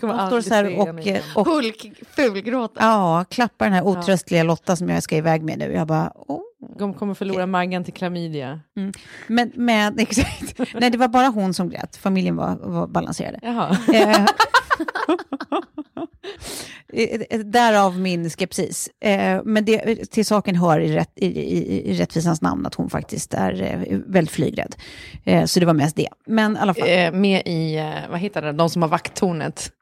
[0.00, 0.88] Hon står så här och,
[1.40, 2.80] och Hulk, fulgråta.
[2.80, 5.72] ja, klappar den här otröstliga Lotta som jag ska iväg med nu.
[5.72, 6.40] Jag bara, åh.
[6.78, 8.60] De kommer förlora Maggan till klamydia.
[9.26, 10.58] Men, men exakt.
[10.74, 11.96] Nej, det var bara hon som grät.
[11.96, 13.38] Familjen var, var balanserade.
[13.42, 13.76] Jaha.
[16.92, 18.88] Eh, eh, Därav min skepsis.
[19.00, 22.90] Eh, Men det, till saken hör i, rätt, i, i, i rättvisans namn att hon
[22.90, 24.76] faktiskt är eh, väldigt flygrädd.
[25.24, 26.08] Eh, Så det var mest det.
[26.26, 26.88] Men i alla fall.
[26.88, 29.72] Eh, med i, eh, vad heter det, de som har vakttornet.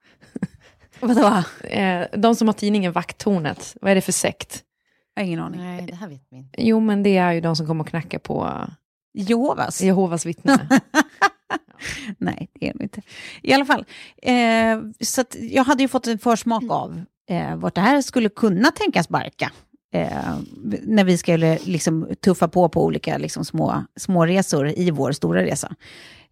[1.00, 1.42] Vadå?
[1.68, 4.62] Eh, de som har tidningen Vakttornet, vad är det för sekt?
[5.14, 5.61] Jag har ingen aning.
[5.61, 6.62] Nej, det här vet vi inte.
[6.62, 8.66] Jo, men det är ju de som kommer och knackar på
[9.14, 9.83] Jehovas?
[9.83, 10.59] Jehovas vittnen.
[12.18, 13.03] Nej, det är de inte.
[13.42, 13.85] I alla fall,
[14.22, 18.29] eh, så att jag hade ju fått en försmak av eh, vart det här skulle
[18.29, 19.53] kunna tänkas barka.
[19.94, 20.38] Eh,
[20.83, 25.42] när vi skulle liksom tuffa på på olika liksom, små, små resor i vår stora
[25.42, 25.74] resa.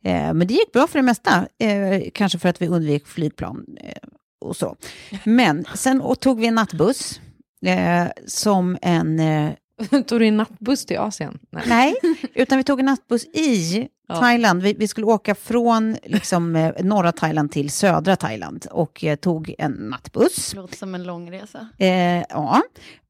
[0.04, 3.64] Eh, men det gick bra för det mesta, eh, kanske för att vi undvek flygplan
[3.80, 4.08] eh,
[4.40, 4.76] och så.
[5.24, 7.20] Men sen och tog vi en nattbuss
[7.62, 9.50] eh, som en eh,
[10.06, 11.38] Tog du en nattbuss till Asien?
[11.50, 11.64] Nej.
[11.66, 11.94] Nej,
[12.34, 14.14] utan vi tog en nattbuss i Ja.
[14.20, 14.62] Thailand.
[14.62, 19.54] Vi, vi skulle åka från liksom, eh, norra Thailand till södra Thailand och eh, tog
[19.58, 20.54] en nattbuss.
[20.54, 21.68] Låter som en lång resa.
[21.78, 22.62] Eh, ja,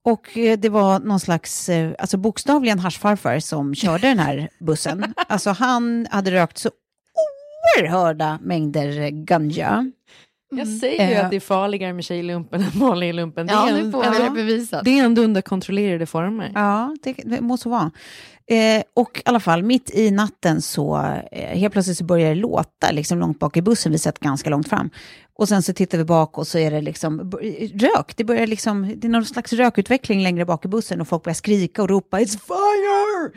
[0.05, 5.15] och eh, det var någon slags, alltså bokstavligen haschfarfar som körde den här bussen.
[5.29, 6.71] Alltså han hade rökt så
[7.79, 9.91] oerhörda mängder ganja.
[10.59, 11.25] Jag säger ju Eh.
[11.25, 13.47] att det är farligare med tjejlumpen än vanlig lumpen.
[13.47, 14.31] Det är, Ja, nu ändå, får vi det ja.
[14.31, 14.85] bevisat.
[14.85, 16.53] det är ändå under kontrollerade former.
[16.55, 17.91] Ja, det, det måste vara.
[18.47, 20.97] Eh, och i alla fall, mitt i natten så
[21.33, 23.93] eh, helt plötsligt så börjar det låta liksom långt bak i bussen.
[23.93, 24.91] Vi satt ganska långt fram.
[25.35, 27.33] Och sen så tittar vi bak och så är det liksom
[27.75, 28.17] rök.
[28.17, 31.35] Det börjar liksom, det är någon slags rökutveckling längre bak i bussen och folk börjar
[31.35, 33.31] skrika och ropa It's fire!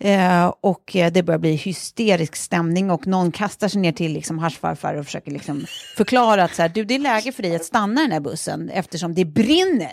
[0.00, 4.38] Eh, och eh, det börjar bli hysterisk stämning och någon kastar sig ner till liksom
[4.38, 7.64] haschfarfar och försöker liksom förklara att så här, du, det är läge för dig att
[7.64, 9.92] stanna i den här bussen eftersom det brinner.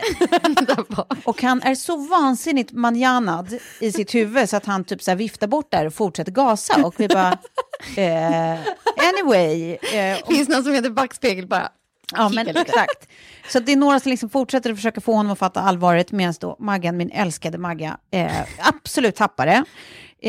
[1.24, 5.16] Och han är så vansinnigt manjanad i sitt huvud så att han typ så här
[5.16, 6.86] viftar bort där och fortsätter gasa.
[6.86, 7.32] Och vi bara,
[7.98, 8.60] eh,
[8.98, 9.72] anyway.
[9.72, 11.70] Eh, och, Finns någon som heter backspegel bara?
[12.16, 13.10] Ja, men exakt.
[13.50, 16.34] Så det är några som liksom fortsätter att försöka få honom att fatta allvaret medan
[16.40, 19.64] då Maggan, min älskade Magga, eh, absolut tappar det.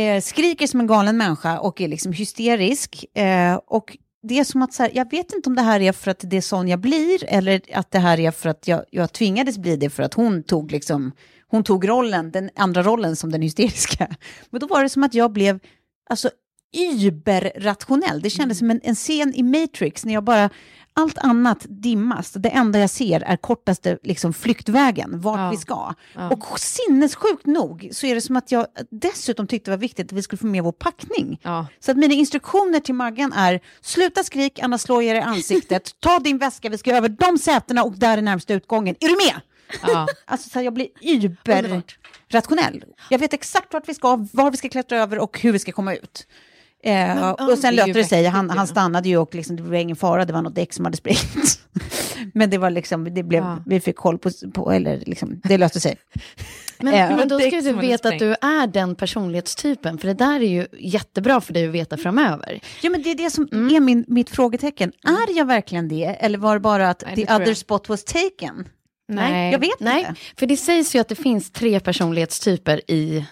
[0.01, 3.05] Eh, skriker som en galen människa och är liksom hysterisk.
[3.15, 5.93] Eh, och det är som att så här, jag vet inte om det här är
[5.93, 8.85] för att det är sån jag blir eller att det här är för att jag,
[8.91, 11.13] jag tvingades bli det för att hon tog liksom,
[11.49, 14.09] hon tog rollen, den andra rollen som den hysteriska.
[14.51, 15.61] Men då var det som att jag blev,
[16.11, 16.31] alltså
[16.77, 18.21] überrationell.
[18.23, 20.51] Det kändes som en, en scen i Matrix när jag bara,
[20.99, 22.33] allt annat dimmas.
[22.33, 25.51] Det enda jag ser är kortaste liksom, flyktvägen, vart Ja.
[25.51, 25.95] vi ska.
[26.15, 26.31] Ja.
[26.31, 30.13] Och sinnessjukt nog så är det som att jag dessutom tyckte det var viktigt att
[30.19, 31.41] vi skulle få med vår packning.
[31.43, 31.67] Ja.
[31.81, 35.91] Så att mina instruktioner till Maggan är, sluta skrik, annars slår jag er i ansiktet.
[36.01, 38.97] Ta din väska, vi ska över de sätena och där är närmsta utgången.
[39.01, 39.41] Är du med?
[39.83, 40.07] Ja.
[40.25, 42.85] Alltså så här, jag blir überrationell.
[43.11, 45.73] Jag vet exakt vart vi ska, var vi ska klättra över och hur vi ska
[45.73, 46.27] komma ut.
[46.85, 49.97] Eh, och sen löste det sig, han, han stannade ju och liksom, det var ingen
[49.97, 51.59] fara, det var något däck som hade sprängts.
[52.35, 53.59] Men det var liksom, det blev, Ja.
[53.67, 55.97] vi fick koll på, på eller liksom, det löste sig.
[56.81, 60.41] Men, Eh, men då ska du veta att du är den personlighetstypen, för det där
[60.41, 62.61] är ju jättebra för dig att veta framöver.
[62.83, 63.77] Ja, men det är det som Mm.
[63.77, 64.93] är min, mitt frågetecken.
[65.05, 67.57] Är jag verkligen det, eller var det bara att Nej, det the other jag.
[67.57, 68.69] spot was taken?
[69.09, 69.53] Nej.
[69.53, 70.15] Jag vet Nej, inte.
[70.37, 73.27] för det sägs ju att det finns tre personlighetstyper i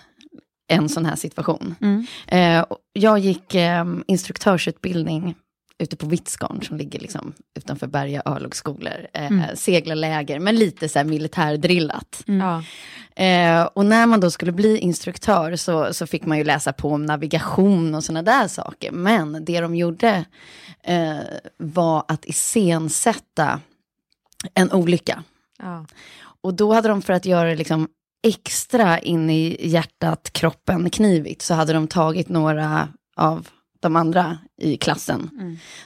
[0.68, 1.74] en sån här situation.
[1.81, 2.07] Mm.
[2.26, 5.35] Eh, jag gick eh, instruktörsutbildning
[5.79, 9.07] ute på Vitsgarn som ligger liksom utanför Berga örlogsskolor.
[9.12, 12.24] Eh, Seglarläger, men lite så här militärdrillat.
[12.26, 12.62] Ja.
[13.24, 16.90] Eh, och när man då skulle bli instruktör så, så fick man ju läsa på
[16.90, 18.92] om navigation och sådana där saker.
[18.92, 20.24] Men det de gjorde
[20.83, 21.16] eh,
[21.57, 23.61] var att iscensätta
[24.55, 25.22] en olycka.
[25.59, 25.87] Ja.
[26.40, 27.88] Och då hade de för att göra det liksom
[28.27, 33.49] extra in i hjärtat, kroppen, knivigt, så hade de tagit några av
[33.81, 35.31] de andra i klassen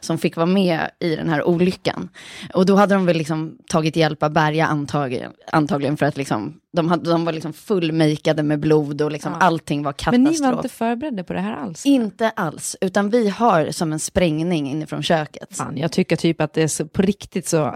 [0.01, 2.09] som fick vara med i den här olyckan.
[2.55, 6.61] Och då hade de väl liksom tagit hjälp av Berga antagligen, antagligen för att liksom,
[6.73, 9.47] de, hade, de var liksom fullmakeade med blod och liksom Ja.
[9.47, 10.41] allting var Men katastrof.
[10.41, 11.87] ni var inte förberedda på det här alls?
[11.87, 15.57] Inte alls, utan vi har som en sprängning inifrån köket.
[15.57, 17.75] Fan, jag tycker typ att det är så, på riktigt så,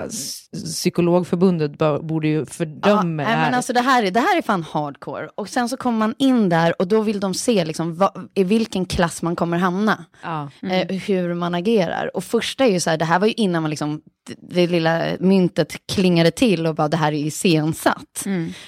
[0.74, 3.44] psykologförbundet borde ju fördöma nej, det här.
[3.44, 5.28] men alltså det, här är, det här är fan hardcore.
[5.34, 8.44] Och sen så kommer man in där och då vill de se liksom, vad, i
[8.44, 10.04] vilken klass man kommer hamna.
[10.22, 10.48] ja.
[10.92, 12.16] Hur man agerar.
[12.16, 14.66] Och första är ju så här, det här var ju innan man liksom, det, det
[14.66, 18.24] lilla myntet klingade till och bara det här är iscensatt.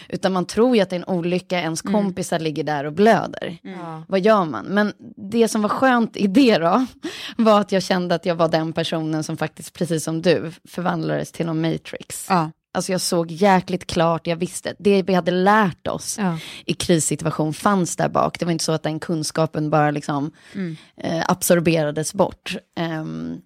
[0.08, 3.58] Utan man tror ju att det är en olycka, ens kompisar ligger där och blöder.
[3.62, 4.02] Ja.
[4.08, 4.66] Vad gör man?
[4.66, 4.92] Men
[5.32, 6.86] det som var skönt i det då,
[7.36, 11.32] var att jag kände att jag var den personen som faktiskt, precis som du, förvandlades
[11.32, 12.26] till någon matrix.
[12.28, 12.50] Ja.
[12.76, 16.38] Alltså jag såg jäkligt klart, jag visste, det vi hade lärt oss Ja.
[16.64, 18.38] i krissituation fanns där bak.
[18.38, 20.30] Det var inte så att den kunskapen bara liksom
[20.96, 22.56] eh, absorberades bort.
[22.76, 23.36] Ehm,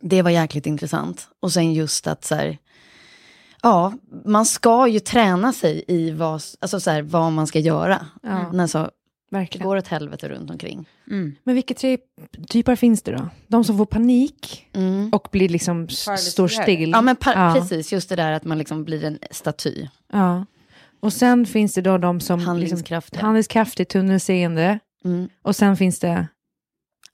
[0.00, 1.28] det var jäkligt intressant.
[1.40, 2.58] Och sen just att så här,
[3.62, 3.92] ja,
[4.24, 8.06] man ska ju träna sig i vad, alltså så här, vad man ska göra.
[8.22, 8.52] Ja.
[8.52, 8.90] När så,
[9.34, 9.66] det Verkligen.
[9.66, 10.88] går åt helvete runt omkring.
[11.44, 11.98] Men vilka tre
[12.48, 13.28] typer finns det då?
[13.48, 15.10] De som får panik Mm.
[15.12, 16.90] och blir liksom står still.
[16.90, 17.52] Ja men Ja.
[17.56, 19.86] precis, just det där att man liksom blir en staty.
[20.12, 20.46] Ja.
[21.00, 22.40] Och sen finns det då de som...
[22.40, 23.16] Handlingskraftiga.
[23.18, 24.78] Liksom, handlingskraftigt, tunnelseende.
[25.04, 25.28] Mm.
[25.42, 26.26] Och sen finns det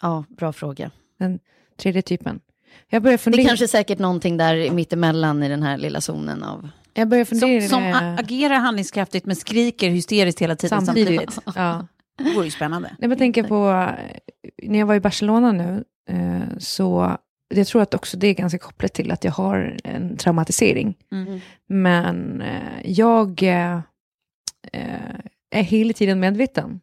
[0.02, 0.90] Ja, bra fråga.
[1.18, 1.38] den
[1.76, 2.40] tredje typen.
[2.88, 3.42] Jag börjar Det fundera.
[3.42, 6.68] är kanske säkert någonting där mittemellan i den här lilla zonen av...
[6.94, 11.32] jag börjar fundera Som, som agerar handlingskraftigt men skriker hysteriskt hela tiden samtidigt.
[11.32, 11.56] samtidigt.
[11.56, 11.86] Ja.
[12.24, 12.88] Det vore ju spännande.
[12.88, 13.86] Nej, men Jag tänker på,
[14.62, 17.16] när jag var i Barcelona nu, eh, så
[17.54, 20.96] jag tror att också det är ganska kopplat till att jag har en traumatisering.
[21.12, 21.40] Mm.
[21.66, 23.78] Men eh, jag eh,
[25.50, 26.80] är hela tiden medveten.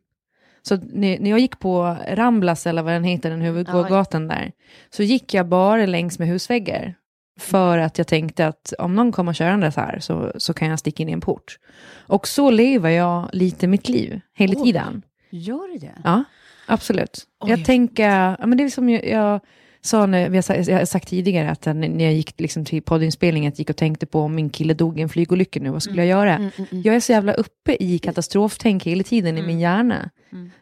[0.62, 4.52] Så när, när jag gick på Ramblas, eller vad den heter, den huvudgatan där,
[4.90, 6.96] så gick jag bara längs med husväggar.
[7.40, 11.04] För att jag tänkte att om någon kommer körandes här så, så kan jag sticka
[11.04, 11.58] in i en port.
[11.96, 14.64] Och så lever jag lite mitt liv, hela Oj.
[14.64, 15.02] tiden.
[15.30, 15.94] Gör det?
[16.04, 16.24] Ja,
[16.66, 17.28] absolut.
[17.40, 17.50] Oj.
[17.50, 18.10] Jag tänker,
[18.40, 19.40] ja, men det är som jag,
[19.82, 22.82] sa när, vi har sagt, jag har sagt tidigare att när jag gick liksom till
[22.82, 25.70] poddinspelningen, att jag gick och tänkte på om min kille dog i en flygolycka nu,
[25.70, 26.36] vad skulle jag göra?
[26.36, 30.10] Mm, Jag är så jävla uppe i katastroftänk hela tiden i min hjärna.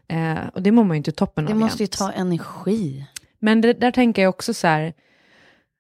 [0.08, 1.98] Eh, och det mår man ju inte toppen Det av måste ju jämt.
[1.98, 3.06] ta energi.
[3.40, 4.94] Men det, där tänker jag också så här,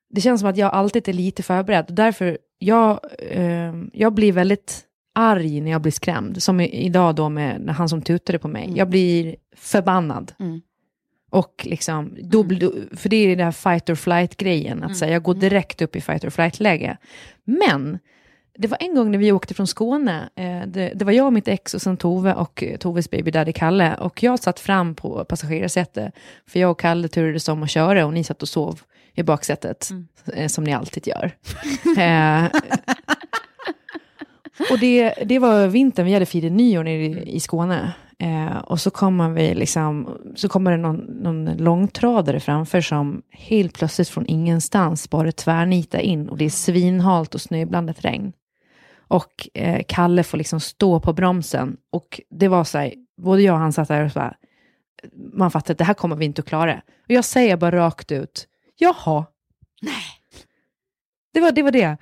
[0.09, 1.85] det känns som att jag alltid är lite förberedd.
[1.89, 4.84] Därför, jag, eh, jag blir väldigt
[5.15, 6.43] arg när jag blir skrämd.
[6.43, 8.73] Som idag då med han som tutade på mig.
[8.75, 10.31] Jag blir förbannad.
[10.39, 10.61] Mm.
[11.29, 15.23] Och liksom, då, blir- för det är den här fight or flight-grejen, att säga, jag
[15.23, 16.97] går direkt upp i fight or flight-läge.
[17.43, 17.99] Men,
[18.57, 21.33] det var en gång när vi åkte från Skåne, eh, det, det var jag och
[21.33, 23.95] mitt ex och sen Tove och Toves baby daddy Kalle.
[23.95, 26.13] Och jag satt fram på passagerarsätet,
[26.47, 28.81] för jag och Kalle turades om att köra och ni satt och sov
[29.13, 29.89] i baksätet,
[30.33, 31.31] eh, som ni alltid gör.
[31.97, 32.45] eh,
[34.71, 37.93] och det, det var vintern, vi hade firat nyår nere i, i Skåne.
[38.19, 43.77] Eh, och så kommer, vi liksom, så kommer det någon, någon långtradare framför som helt
[43.77, 48.33] plötsligt från ingenstans bara tvärnita in och det är svinhalt och snöblandat regn.
[49.07, 53.53] Och eh, Kalle får liksom stå på bromsen och det var så här, både jag
[53.53, 54.35] och han satt där och så bara,
[55.33, 56.81] man fattar att det här kommer vi inte att klara.
[56.87, 59.25] Och jag säger bara rakt ut, jaha.
[59.81, 59.93] Nej.
[61.33, 61.61] Det var det.
[61.61, 61.97] Var det.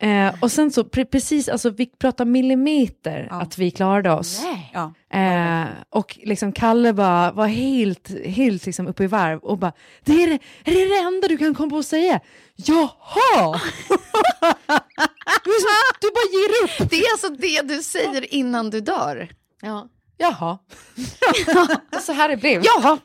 [0.00, 3.40] Eh, och sen så, pre- precis, alltså vi pratar millimeter Ja.
[3.42, 4.42] att vi klarade oss.
[4.72, 4.92] Ja.
[5.18, 9.72] Eh, och liksom Kalle bara var helt, helt liksom uppe i varv och bara,
[10.04, 12.20] det är det, är det det enda du kan komma på att säga?
[12.56, 13.60] Jaha!
[15.44, 16.90] du, så- du bara ger upp.
[16.90, 19.28] Det är alltså det du säger innan du dör.
[19.62, 19.88] Ja.
[20.16, 20.58] Jaha.
[22.02, 22.62] så här det blev.
[22.64, 22.98] Jaha,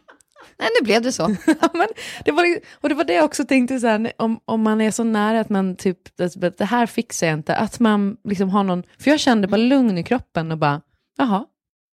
[0.59, 1.27] nej nu blev det så.
[1.73, 1.87] Men
[2.25, 4.91] det var, och det var det jag också tänkte, så här, om, om man är
[4.91, 8.63] så nära att man typ, det, det här fixar jag inte, att man liksom har
[8.63, 10.81] någon, för jag kände bara lugn i kroppen och bara,
[11.17, 11.45] jaha,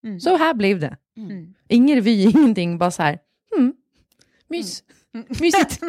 [0.03, 0.19] Mm.
[0.19, 0.97] så här blev det.
[1.17, 1.53] Mm.
[1.67, 3.19] Ingen revy, ingenting, bara så här,
[3.57, 3.73] mm,
[4.49, 4.83] mys,
[5.41, 5.81] mysigt,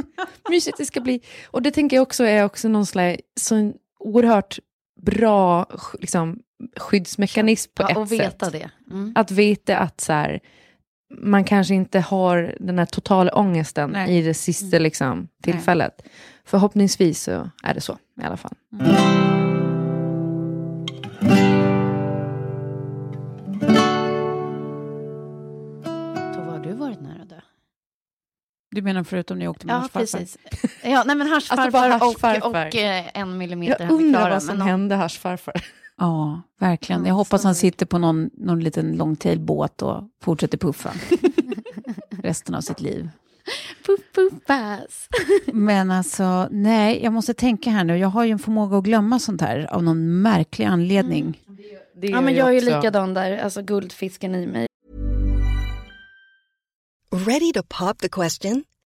[0.50, 1.20] mysigt det ska bli.
[1.46, 4.58] Och det tänker jag också är också någon slags, så en oerhört
[5.02, 5.66] bra
[6.00, 6.38] liksom,
[6.76, 8.20] skyddsmekanism på Ja, ett sätt.
[8.20, 8.70] veta det.
[8.90, 9.12] Mm.
[9.14, 10.40] Att veta att så här,
[11.10, 14.18] man kanske inte har den här totala ångesten Nej.
[14.18, 16.02] i det sista liksom, tillfället.
[16.44, 18.54] Förhoppningsvis så är det så i alla fall.
[26.34, 27.40] Tove, har du varit nära dö?
[28.70, 30.18] Du menar förutom när jag åkte med Ja, hans farfar?
[30.18, 30.38] precis.
[30.84, 32.66] Ja, nej men Alltså, haschfarfar och, haschfarfar.
[32.68, 35.54] och eh, en millimeter Jag undrar vad som men de- hände haschfarfar.
[36.00, 37.02] Ja, verkligen.
[37.02, 40.92] Ja, Jag hoppas han sitter på någon, någon liten longtailbåt och fortsätter puffa
[42.22, 43.10] resten av sitt liv.
[43.86, 45.08] Puff, puff, pass.
[45.52, 47.98] Men alltså, nej, jag måste tänka här nu.
[47.98, 51.40] Jag har ju en förmåga att glömma sånt här av någon märklig anledning.
[51.96, 54.66] Det Ja, men jag är ju likadan där, alltså guldfisken i mig.
[57.26, 58.64] Ready to pop the question?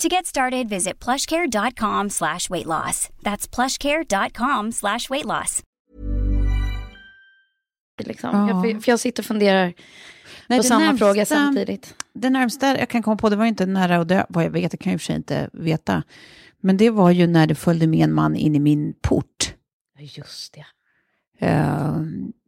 [0.00, 3.08] To get started, visit plushcare.com slash weight loss.
[3.22, 5.62] That's plushcare.com slash weight loss.
[8.04, 8.30] Liksom.
[8.48, 8.66] Ja.
[8.68, 9.64] Jag, för jag sitter och funderar
[10.46, 11.94] Nej, på det samma närmsta- fråga samtidigt.
[12.12, 14.70] Det närmsta jag kan komma på, det var inte nära att dö, vad jag vet,
[14.70, 16.02] det kan jag i och för sig inte veta.
[16.60, 19.54] Men det var ju när det följde med en man in i min port.
[19.98, 20.66] Just det.
[21.46, 21.96] Eh,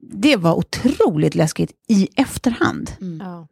[0.01, 2.91] det var otroligt läskigt i efterhand.
[3.21, 3.47] Ja.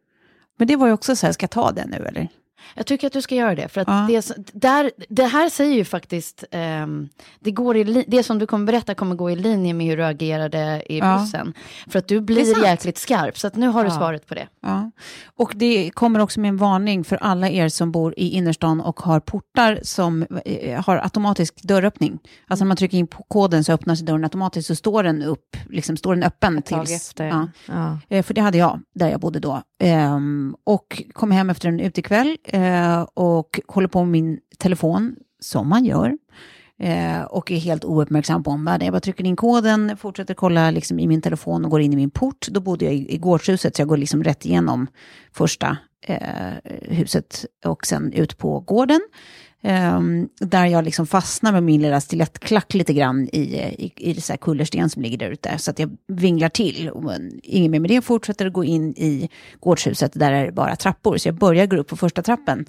[0.57, 2.27] Men det var ju också så här, ska jag ta den nu eller?
[2.75, 3.67] Jag tycker att du ska göra det.
[3.67, 4.05] För att Ja.
[4.09, 7.09] det, där, det här säger ju faktiskt, ehm,
[7.39, 10.05] det, går i, det som du kommer berätta kommer gå i linje med hur du
[10.05, 11.17] agerade i Ja.
[11.19, 11.53] bussen.
[11.87, 13.95] För att du blir jäkligt skarp, så att nu har du Ja.
[13.97, 14.47] svaret på det.
[14.61, 14.91] Ja.
[15.35, 18.99] Och det kommer också med en varning för alla er som bor i innerstan och
[18.99, 22.19] har portar som eh, har automatisk dörröppning.
[22.47, 25.21] Alltså när man trycker in på koden så öppnar sig dörren automatiskt så står den
[25.23, 26.91] upp, liksom står den öppen Ett tills...
[26.91, 27.25] efter.
[27.25, 27.47] Ja.
[27.67, 27.99] Ja.
[28.09, 29.61] Eh, För det hade jag, där jag bodde då.
[29.83, 35.69] Ehm, och kom hem efter en utekväll eh, och håller på med min telefon, som
[35.69, 36.17] man gör.
[36.79, 38.85] Eh, och är helt ouppmärksam på omvärlden.
[38.85, 41.95] Jag bara trycker in koden, fortsätter kolla liksom, i min telefon och går in i
[41.95, 42.47] min port.
[42.47, 44.87] Då bodde jag i, i gårdshuset, så jag går liksom rätt igenom
[45.33, 45.77] första
[46.07, 46.17] eh,
[46.81, 49.01] huset och sen ut på gården.
[49.63, 53.39] Ehm, där jag liksom fastnar med min lilla stilettklack lite grann i,
[53.77, 55.57] i, i så här kullersten som ligger där ute.
[55.57, 56.89] Så att jag vinglar till.
[56.89, 60.11] Och men ingen mer med det fortsätter att gå in i gårdshuset.
[60.13, 61.17] Där är det bara trappor.
[61.17, 62.65] Så jag börjar gå upp på första trappen.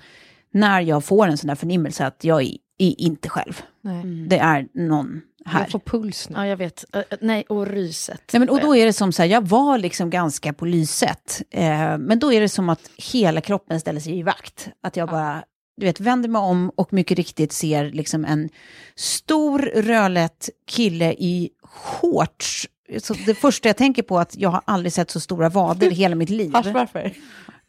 [0.52, 3.62] När jag får en sån där förnimmelse att jag är, är inte själv.
[3.82, 4.26] Nej.
[4.28, 5.60] Det är någon här.
[5.60, 6.36] Jag får puls nu.
[6.36, 6.84] Ja, jag vet.
[6.92, 8.22] Ö, nej, och ryset.
[8.32, 11.42] Nej, men, och då är det som så här, jag var liksom ganska på lyset.
[11.50, 14.68] Eh, men då är det som att hela kroppen ställer sig i vakt.
[14.82, 15.44] Att jag bara,
[15.76, 18.48] du vet, vänder mig om och mycket riktigt ser liksom en
[18.94, 22.68] stor rödlätt kille i shorts.
[22.98, 25.92] Så det första jag tänker på är att jag har aldrig sett så stora vader
[25.92, 26.50] i hela mitt liv.
[26.72, 27.12] varför?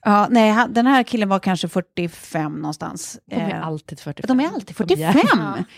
[0.06, 3.20] Ja, nej, den här killen var kanske 45 någonstans.
[3.26, 4.38] De är Eh, alltid 45.
[4.38, 5.38] de är alltid De är 45.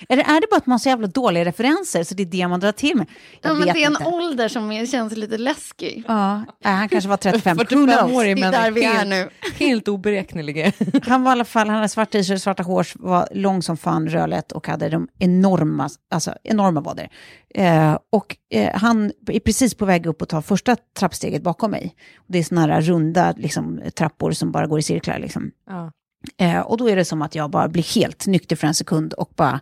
[0.09, 2.27] Är, det, är det bara att man har så jävla dåliga referenser så det är
[2.27, 3.05] det man drar till med?
[3.41, 4.05] Jag Ja, men det är en inte.
[4.05, 6.03] ålder som känns lite läskig.
[6.07, 7.57] Ja, han kanske var 35.
[7.57, 8.11] Who 45 knows?
[8.17, 9.29] år är där vi är helt, nu.
[9.65, 10.71] helt oberäkneliga.
[11.07, 14.09] Han var i alla fall, han hade svart t-shirt, svarta hår, var lång som fan,
[14.09, 17.09] rödlätt och hade de enorma, alltså enorma vader.
[17.57, 21.95] Eh, och eh, han är precis på väg upp och tar första trappsteget bakom mig.
[22.27, 25.19] Det är sådana här runda liksom, trappor som bara går i cirklar.
[25.19, 25.51] Liksom.
[25.69, 25.91] Ja.
[26.37, 29.13] Eh, och då är det som att jag bara blir helt nykter för en sekund
[29.13, 29.59] och bara,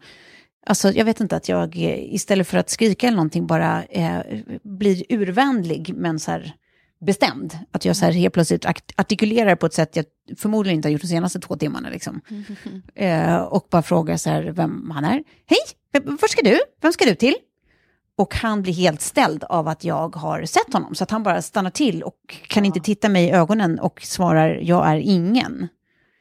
[0.66, 4.20] alltså jag vet inte att jag eh, istället för att skrika eller någonting bara eh,
[4.64, 6.54] blir urvänlig men så här
[7.06, 7.58] bestämd.
[7.72, 10.06] Att jag så här helt plötsligt art- artikulerar på ett sätt jag
[10.38, 11.90] förmodligen inte har gjort de senaste två timmarna.
[11.90, 12.22] Liksom.
[12.96, 15.24] Eh, och bara frågar så här vem han är.
[15.46, 15.60] Hej,
[15.94, 16.60] v- vart ska du?
[16.82, 17.36] Vem ska du till?
[18.18, 20.96] Och han blir helt ställd av att jag har sett honom.
[20.96, 24.60] Så att han bara stannar till och kan inte titta mig i ögonen och svarar
[24.64, 25.68] jag är ingen.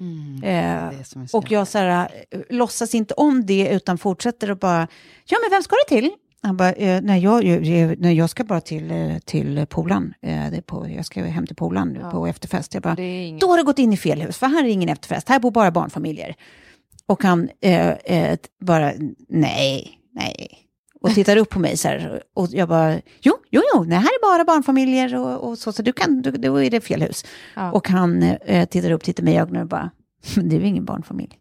[0.00, 0.42] Mm.
[0.42, 4.88] Eh, är och jag så här, eh, låtsas inte om det utan fortsätter och bara,
[5.24, 6.10] ja men vem ska du till?
[6.42, 10.14] Han bara, eh, nej, jag, jag, nej jag ska bara till, till Polan.
[10.22, 12.10] Eh, det är på, jag ska hem till Polan Ja.
[12.10, 12.74] på efterfest.
[12.74, 13.38] Jag bara, ingen...
[13.38, 15.50] då har du gått in i fel hus, för här är ingen efterfest, här bor
[15.50, 16.34] bara barnfamiljer.
[17.06, 18.92] Och han eh, bara,
[19.28, 20.61] nej, nej.
[21.02, 24.04] Och tittar upp på mig så här, och jag bara, jo, jo, jo, nej, här
[24.04, 27.24] är bara barnfamiljer och, och så, så du kan, du, då är det fel hus.
[27.54, 27.72] Ja.
[27.72, 29.90] Och han eh, tittar upp, tittar mig i ögonen och bara,
[30.36, 31.38] men du är ingen barnfamilj.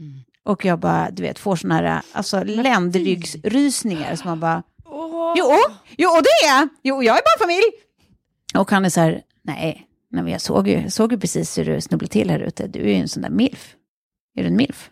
[0.00, 0.12] Mm.
[0.44, 5.34] Och jag bara, du vet, får sådana här alltså, ländryggsrysningar som man bara, Åh.
[5.36, 5.56] jo,
[5.98, 7.72] jo, det är jag, jo, jag är barnfamilj.
[8.54, 11.64] Och han är så här, nej, nej men jag såg ju, såg ju precis hur
[11.64, 13.74] du snubblade till här ute, du är ju en sån där milf.
[14.36, 14.90] Är du en milf?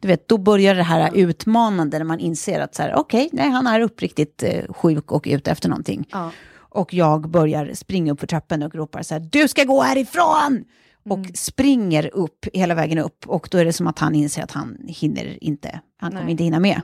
[0.00, 3.50] Du vet, då börjar det här utmanande när man inser att så här, okej, nej,
[3.50, 6.08] han är uppriktigt eh, sjuk och ute efter någonting.
[6.10, 6.30] Ja.
[6.58, 10.64] Och jag börjar springa upp för trappen och ropar så här, du ska gå härifrån!
[11.10, 13.24] Och springer upp hela vägen upp.
[13.26, 16.30] Och då är det som att han inser att han hinner inte, han kommer Nej.
[16.30, 16.80] inte hinna med.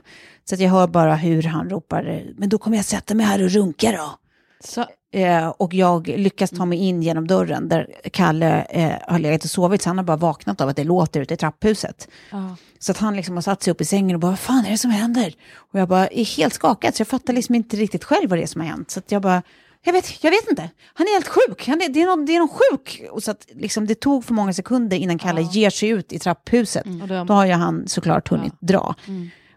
[0.49, 3.51] Så jag hör bara hur han ropar, men då kommer jag sätta mig här och
[3.51, 4.26] runka då.
[4.59, 9.43] Så, Eh, och jag lyckas ta mig in genom dörren där Kalle eh, har legat
[9.43, 9.81] och sovit.
[9.81, 12.07] Så han har bara vaknat av att det låter ute i trapphuset.
[12.31, 12.55] ja.
[12.79, 14.71] Så att han liksom har satt sig upp i sängen och bara, vad fan är
[14.71, 15.33] det som händer?
[15.55, 18.43] Och jag bara är helt skakad, så jag fattar liksom inte riktigt själv vad det
[18.43, 18.91] är som har hänt.
[18.91, 19.41] Så att jag bara,
[19.83, 20.69] jag vet, jag vet inte.
[20.93, 23.03] Han är helt sjuk, han är, det, är någon, det är någon sjuk.
[23.11, 26.19] Och så att liksom, det tog för många sekunder innan Kalle ger sig ut i
[26.19, 26.85] trapphuset.
[27.01, 28.95] Och då, har ju han såklart hunnit dra.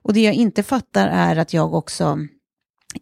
[0.03, 2.19] Och det jag inte fattar är att jag också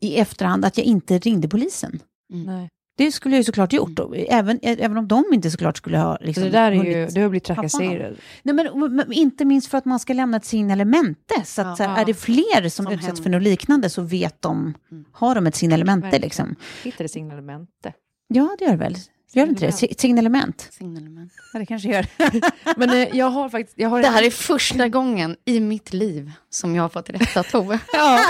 [0.00, 2.00] i efterhand, att jag inte ringde polisen.
[2.28, 2.68] nej.
[2.98, 6.18] Det skulle jag ju såklart gjort, och även, även om de inte såklart skulle ha
[6.18, 8.16] Så liksom, det där är ju, du har blivit trakasserad.
[8.42, 11.18] Nej, men, men inte minst för att man ska lämna ett signalement.
[11.44, 11.76] Så, att, Ja.
[11.76, 13.22] så här, är det fler som, Som utsätts händer.
[13.22, 14.74] för något liknande så vet de,
[15.12, 16.04] har de ett signalement.
[16.04, 16.22] Verkligen.
[16.22, 16.56] Liksom.
[16.84, 17.92] Hittar det signalemente.
[18.28, 18.94] Ja, det gör det väl.
[19.32, 19.72] Gör det inte det?
[19.72, 20.68] Si- Signalement?
[20.70, 21.32] Signalement.
[21.52, 22.06] Ja, det kanske gör.
[22.78, 23.78] Men eh, jag har faktiskt...
[23.78, 27.42] Jag har Det här är första gången i mitt liv som jag har fått rätta
[27.42, 27.78] Tove.
[27.92, 28.20] Ja,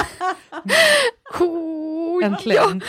[2.24, 2.82] Äntligen.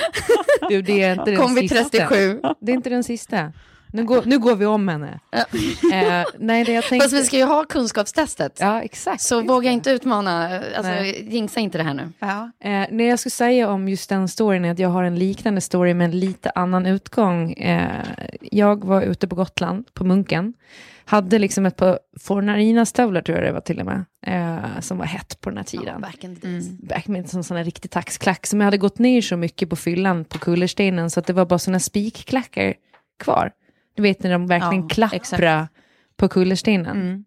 [0.69, 1.89] Du, det är inte den Kom vid sista.
[1.89, 2.41] 37.
[2.59, 3.53] Det är inte den sista.
[3.91, 5.19] Nu går, nu går vi om henne.
[5.31, 7.05] Eh, nej, det jag tänkte...
[7.05, 8.57] Fast vi ska ju ha kunskapstestet.
[8.59, 9.21] Ja, exakt.
[9.21, 12.11] Så våga inte utmana, alltså jinxa inte det här nu.
[12.19, 12.51] Ja.
[12.69, 15.61] Eh, det jag skulle säga om just den storyn är att jag har en liknande
[15.61, 17.53] story med en lite annan utgång.
[17.53, 18.05] Eh,
[18.41, 20.53] jag var ute på Gotland, på Munken.
[21.05, 24.05] Hade liksom ett par Fornarina-stövlar tror jag det var till och med.
[24.25, 26.01] Eh, som var hett på den här tiden.
[26.01, 26.69] Back in the days.
[26.69, 29.75] back med som sån här riktig taxklack som jag hade gått ner så mycket på
[29.75, 32.73] fyllan på kullerstenen så att det var bara såna spikklackar
[33.19, 33.51] kvar.
[33.99, 35.67] Du vet när de verkligen Ja, klapprar
[36.17, 37.25] på kullerstenen.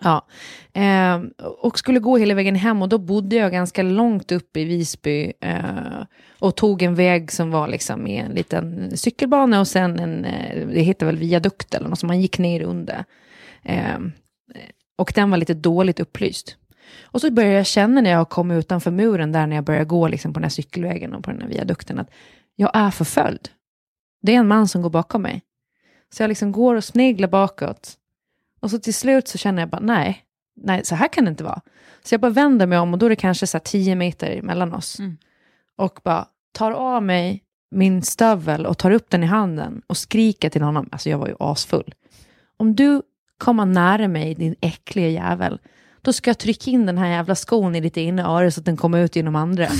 [0.00, 0.26] Ja,
[0.72, 1.30] ehm,
[1.62, 5.32] och skulle gå hela vägen hem och då bodde jag ganska långt upp i Visby
[5.40, 6.02] eh,
[6.38, 10.66] och tog en väg som var liksom i en liten cykelbana och sen en, eh,
[10.68, 13.04] det heter väl viadukt eller något som man gick ner under.
[13.62, 14.12] Ehm,
[14.96, 16.56] och den var lite dåligt upplyst.
[17.02, 20.08] Och så började jag känna när jag kom utanför muren där när jag började gå
[20.08, 22.10] liksom på den här cykelvägen och på den här viadukten att
[22.56, 23.48] jag är förföljd.
[24.22, 25.42] Det är en man som går bakom mig.
[26.14, 27.92] Så jag liksom går och sneglar bakåt.
[28.60, 30.24] Och så till slut så känner jag bara nej,
[30.56, 31.60] nej så här kan det inte vara.
[32.04, 34.74] Så jag bara vänder mig om och då är det kanske så tio meter mellan
[34.74, 34.96] oss.
[35.76, 40.50] Och bara tar av mig min stövel och tar upp den i handen och skriker
[40.50, 41.94] till honom, alltså jag var ju asfull.
[42.56, 43.02] Om du
[43.38, 45.60] kommer nära mig din äckliga jävel,
[46.02, 48.76] då ska jag trycka in den här jävla skon i ditt öra så att den
[48.76, 49.68] kommer ut genom andra.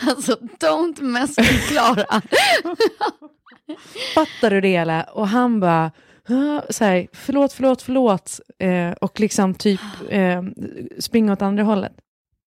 [0.00, 2.22] Alltså, don't mess with Klara.
[4.14, 5.04] Fattar du det eller?
[5.16, 5.90] Och han bara,
[6.70, 8.40] så här, förlåt, förlåt, förlåt.
[8.58, 10.42] Eh, och liksom typ eh,
[10.98, 11.92] springa åt andra hållet.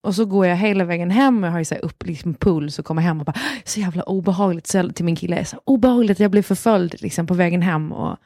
[0.02, 2.34] Och så går jag hela vägen hem och jag har ju så här upp liksom
[2.34, 4.66] puls och kommer hem och bara, ah, så jävla obehagligt.
[4.66, 7.92] Så jag, till min kille, så obehagligt jag blev förföljd liksom, på vägen hem.
[7.92, 8.16] Och,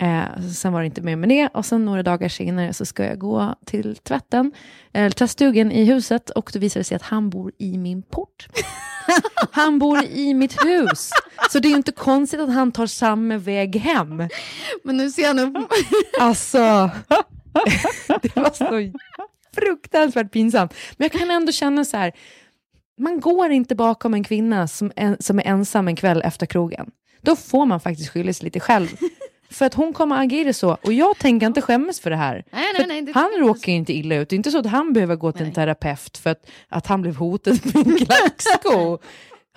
[0.00, 1.48] eh, sen var det inte mer med det.
[1.54, 4.52] Och sen några dagar senare så ska jag gå till tvätten,
[4.92, 8.48] eller tvättstugan i huset och då visar det sig att han bor i min port.
[9.50, 11.10] Han bor i mitt hus.
[11.50, 14.28] Så det är ju inte konstigt att han tar samma väg hem.
[14.84, 15.54] Men nu ser jag nu...
[16.20, 16.58] Alltså,
[18.22, 18.98] det var så
[19.54, 20.74] fruktansvärt pinsamt.
[20.96, 22.12] Men jag kan ändå känna så här,
[22.98, 26.90] man går inte bakom en kvinna som, en, som är ensam en kväll efter krogen.
[27.20, 28.88] Då får man faktiskt skylla sig lite själv.
[29.50, 32.44] För att hon kommer agera så, och jag tänker inte skämmas för det här.
[32.50, 34.66] Nej, nej, nej, det han råkar ju inte illa ut, det är inte så att
[34.66, 38.98] han behöver gå till en terapeut för att, att han blev hotad med en klacksko.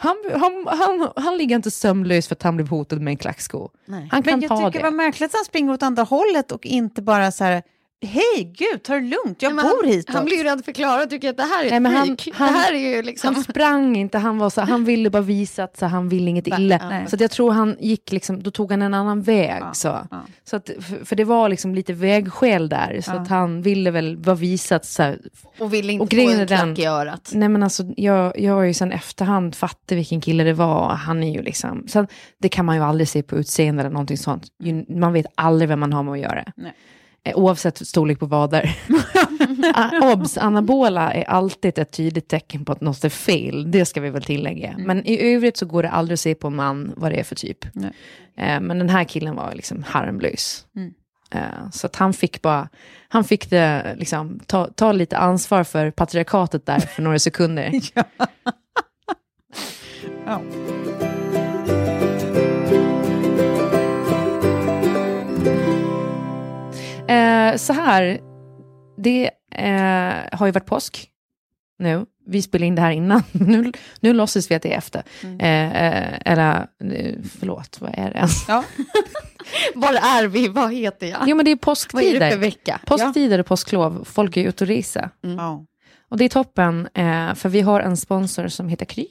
[0.01, 3.69] Han, han, han, han ligger inte sömnlös för att han blev hotad med en klacksko.
[3.87, 4.77] Han kan Men jag ta tycker det.
[4.79, 7.63] det var märkligt att han springer åt andra hållet och inte bara så här,
[8.01, 10.15] hej gud, ta det lugnt, jag Men bor han, hitåt.
[10.15, 11.95] han blir ju rädd för Klara och tycker att det här är ett Nej, men
[11.95, 13.33] han- han- det här är ju liksom...
[13.35, 16.47] Han sprang inte, han, var så, han ville bara visa att så, han ville inget
[16.47, 16.89] illa.
[16.89, 17.05] nej.
[17.09, 19.63] Så jag tror han gick, liksom, då tog han en annan väg.
[19.73, 20.07] så.
[20.43, 24.17] Så att, för, för det var liksom lite vägskäl där, så att han ville väl
[24.17, 25.15] bara visa att så
[25.59, 27.31] och vill inte och få en klack den- i örat.
[27.33, 30.89] Nej men alltså, jag, jag har ju sen efterhand fattat vilken kille det var.
[30.89, 34.17] Han är ju liksom, sen, det kan man ju aldrig se på utseende eller någonting
[34.17, 34.43] sånt.
[34.89, 36.43] Man vet aldrig vem man har med att göra.
[36.55, 36.73] Nej.
[37.23, 38.75] Eh, Oavsett storlek på vader.
[39.73, 43.71] Ah, Obs, anabola är alltid ett tydligt tecken på att något är fel.
[43.71, 44.75] Det ska vi väl tillägga.
[44.77, 47.23] Men i övrigt så går det aldrig att se på en man vad det är
[47.23, 47.65] för typ.
[47.65, 50.65] Eh, men den här killen var liksom harmlös.
[51.31, 51.41] Eh,
[51.71, 52.69] Så att han fick bara,
[53.09, 57.71] han fick det, liksom, ta, ta lite ansvar för patriarkatet där för några sekunder.
[60.25, 60.41] Ja.
[67.09, 68.19] Eh, så här,
[68.97, 71.09] det eh, har ju varit påsk
[71.79, 72.05] nu.
[72.27, 73.23] Vi spelar in det här innan.
[73.31, 75.03] nu, nu låtsas vi att det är efter.
[75.39, 78.45] Eh, eh, eller, eh, förlåt, vad är det ens?
[78.47, 78.63] Ja.
[79.75, 80.47] Var är vi?
[80.47, 81.19] Vad heter jag?
[81.25, 82.37] Jo men det är Vad är det för påsktider.
[82.37, 82.79] vecka?
[82.85, 84.03] Påsktider och påsklov.
[84.05, 85.09] Folk är ute och resa.
[85.21, 85.65] Ja.
[86.09, 89.07] Och det är toppen, eh, för vi har en sponsor som heter Kry.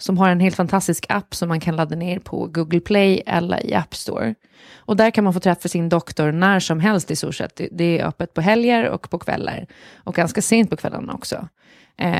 [0.00, 3.66] Som har en helt fantastisk app som man kan ladda ner på Google Play eller
[3.66, 4.34] i App Store.
[4.76, 7.60] Och där kan man få träffa sin doktor när som helst i stort sett.
[7.70, 9.66] Det- är öppet på helger och på kvällar.
[9.96, 11.48] Och ganska sent på kvällarna också.
[11.96, 12.14] Eh,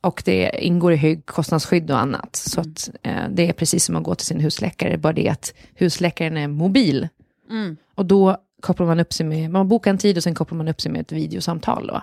[0.00, 2.36] och det ingår i högkostnadsskydd och annat.
[2.36, 5.54] Så att, eh, det är precis som att gå till sin husläkare, bara det att
[5.74, 7.08] husläkaren är mobil.
[7.94, 10.68] Och då kopplar man upp sig med, man bokar en tid och sen kopplar man
[10.68, 11.86] upp sig med ett videosamtal.
[11.86, 12.02] Då.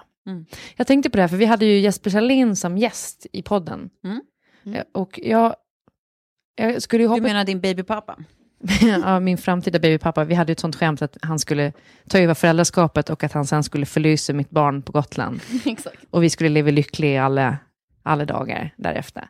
[0.76, 3.90] Jag tänkte på det här, för vi hade ju Jesper Salin som gäst i podden.
[4.66, 5.56] Eh, Och jag,
[6.56, 7.24] jag skulle ju Du hoppa...
[7.24, 8.18] menar din babypappa?
[8.82, 11.74] ja, min framtida babypappa, vi hade ett sånt skämt att han skulle
[12.10, 15.40] ta över föräldraskapet och att han sen skulle förlysa mitt barn på Gotland.
[15.66, 15.98] Exakt.
[16.10, 17.58] Och vi skulle leva lyckliga alla,
[18.04, 19.28] alla dagar därefter.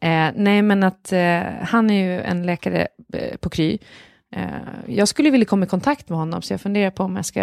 [0.00, 3.78] Eh, nej, men att eh, han är ju en läkare eh, på Kry.
[4.36, 4.44] Eh,
[4.86, 7.42] jag skulle vilja komma i kontakt med honom, så jag funderar på om jag ska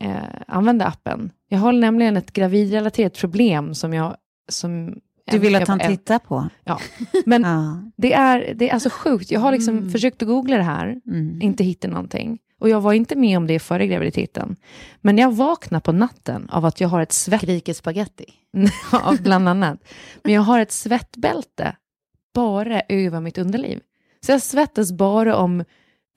[0.00, 0.16] eh,
[0.46, 1.30] använda appen.
[1.48, 4.16] Jag har nämligen ett gravidrelaterat problem som jag,
[4.48, 6.48] som Du vill att han tittar på?
[6.64, 6.80] Ja.
[7.26, 7.42] Men
[7.96, 9.30] det, är, det är alltså sjukt.
[9.30, 11.42] Jag har liksom försökt att googla det här, Mm.
[11.42, 12.38] inte hittat någonting.
[12.60, 14.56] Och jag var inte med om det före graviditeten.
[15.00, 17.40] Men jag vaknar på natten av att jag har ett svett...
[17.42, 18.24] Skriker spaghetti.
[18.92, 19.78] Ja, bland annat.
[20.24, 21.76] Men jag har ett svettbälte
[22.34, 23.80] bara över mitt underliv.
[24.26, 25.64] Så jag svettas bara om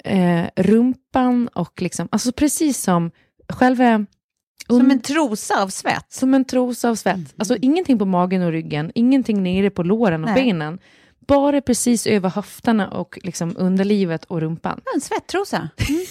[0.04, 3.12] eh, rumpan och liksom, alltså precis som
[3.50, 4.06] själva...
[4.70, 6.06] Som en trosa av svett?
[6.14, 7.34] Som en trosa av svett.
[7.38, 10.44] Alltså ingenting på magen och ryggen, ingenting nere på låren och Nej.
[10.46, 10.80] benen.
[11.28, 14.82] Bara precis över höfterna och liksom underlivet och rumpan.
[14.96, 15.70] En svettrosa.
[15.90, 16.06] Mm.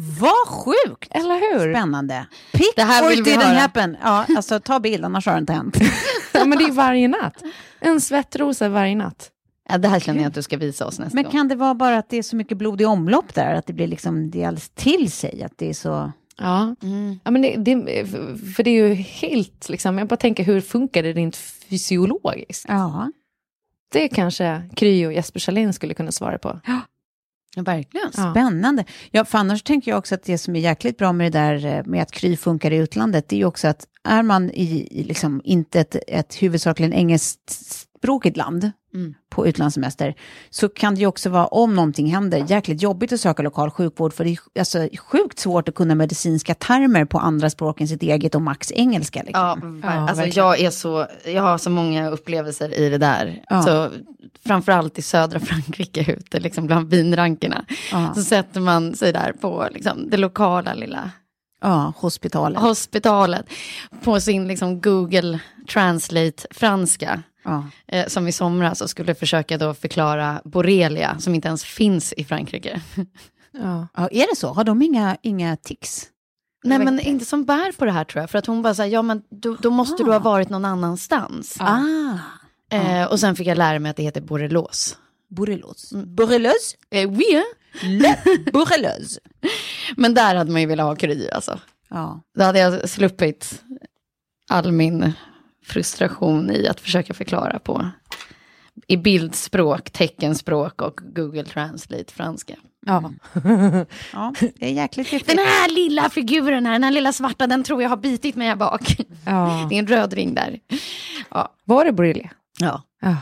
[0.20, 1.08] Vad sjukt!
[1.10, 1.74] Eller hur?
[1.74, 2.26] Spännande.
[2.52, 3.58] Pick Det här or vill vi didn't höra.
[3.58, 3.96] happen.
[4.02, 5.76] Ja, alltså ta bild, annars har det inte hänt.
[6.32, 7.42] Ja, men det är varje natt.
[7.80, 9.30] En svettrosa varje natt.
[9.68, 11.32] Ja, det här känner jag att du ska visa oss nästa Men gång.
[11.32, 13.54] kan det vara bara att det är så mycket blod i omlopp där?
[13.54, 15.42] Att det blir liksom, det är alldeles till sig?
[15.42, 16.12] Att det är så...
[16.40, 17.18] Ja, Mm.
[17.24, 18.06] ja men det, det,
[18.56, 22.64] för det är ju helt, liksom, jag bara tänker hur funkar det rent fysiologiskt?
[22.68, 23.12] Ja.
[23.92, 26.60] Det kanske Kry och Jesper Salin skulle kunna svara på.
[26.66, 26.80] Ja,
[27.62, 28.10] verkligen.
[28.16, 28.30] Ja.
[28.30, 28.84] Spännande.
[29.10, 31.66] Ja, för annars tänker jag också att det som är jäkligt bra med det där
[31.66, 34.88] eh, med att Kry funkar i utlandet, det är ju också att är man i,
[34.90, 36.92] i liksom inte ett, ett huvudsakligen
[38.00, 39.14] engelskspråkigt land Mm.
[39.30, 40.14] på utlandssemester,
[40.50, 44.12] så kan det ju också vara, om någonting händer, jäkligt jobbigt att söka lokal sjukvård,
[44.12, 48.02] för det är alltså, sjukt svårt att kunna medicinska termer på andra språk än sitt
[48.02, 49.22] eget och max engelska.
[49.22, 49.80] Liksom.
[49.84, 50.46] Ja, alltså verkligen.
[50.46, 53.42] jag, är så, jag har så många upplevelser i det där.
[53.48, 53.62] Ja.
[53.62, 53.90] Så,
[54.46, 57.64] framförallt i södra Frankrike, ute liksom bland vinrankerna.
[57.92, 58.14] Ja.
[58.14, 61.10] Så sätter man sig där på liksom, det lokala lilla
[61.60, 62.60] ja, hospitalet.
[62.62, 63.46] hospitalet.
[64.04, 65.38] På sin liksom, Google
[65.72, 67.22] Translate franska.
[67.50, 67.64] Ja.
[67.88, 72.24] Eh, som i somras och skulle försöka då förklara borrelia, som inte ens finns i
[72.24, 72.80] Frankrike.
[73.52, 73.88] Ja.
[73.96, 74.48] Ja, är det så?
[74.52, 76.06] Har de inga, inga tics?
[76.64, 77.08] Nej men inte.
[77.08, 79.22] inte som bär på det här tror jag, för att hon bara säger ja men
[79.30, 81.56] då, då måste du ha varit någon annanstans.
[81.60, 82.18] Ah,
[82.72, 84.96] Eh, och sen fick jag lära mig att det heter borrelos.
[85.30, 85.92] borrelos.
[85.92, 86.76] Borrelos?
[86.90, 87.42] Eh, oui.
[87.82, 88.16] Le
[88.52, 89.18] borrelos.
[89.96, 91.60] Men där hade man ju velat ha kry alltså.
[91.88, 92.20] Ja.
[92.38, 93.62] Då hade jag sluppit
[94.48, 95.12] all min
[95.64, 97.90] frustration i att försöka förklara på
[98.86, 102.54] i bildspråk, teckenspråk och Google Translate franska.
[102.86, 103.12] Ja.
[104.12, 105.40] ja, det är jäkligt Den fiffigt.
[105.40, 108.56] här lilla figuren här, den här lilla svarta, den tror jag har bitit mig här
[108.56, 108.96] bak.
[109.26, 109.66] ja.
[109.70, 110.58] Det är en röd ring där.
[111.30, 112.30] Ja, Var det borrelia?
[112.58, 113.16] ja Ja.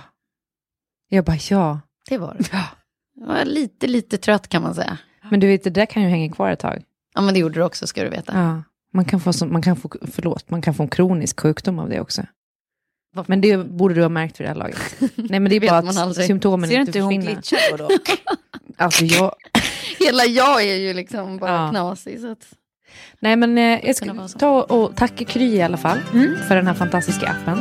[1.09, 1.81] Jag bara ja.
[2.09, 2.49] det var det.
[3.21, 4.99] Jag var lite, lite trött kan man säga.
[5.31, 6.83] Men du vet, det där kan ju hänga kvar ett tag.
[7.15, 8.33] Ja, men det gjorde du också ska du veta.
[8.35, 8.63] Ja.
[8.95, 11.89] Man kan få, som- man kan få, förlåt, man kan få en kronisk sjukdom av
[11.89, 12.23] det också.
[13.15, 14.79] Vad- Men det borde du ha märkt vid det här laget.
[15.17, 16.27] Nej men det är bara man att aldrig.
[16.27, 17.35] symptomen Ser du inte inte hur hon försvinner.
[17.43, 17.89] glitchar då?
[18.85, 19.35] Alltså jag,
[19.99, 21.69] Hela jag är ju liksom bara Ja.
[21.71, 22.21] knasig.
[22.21, 22.47] Så att...
[23.21, 25.99] nej men eh, jag ska ta och tacka Kry i alla fall
[26.49, 27.59] för den här fantastiska appen.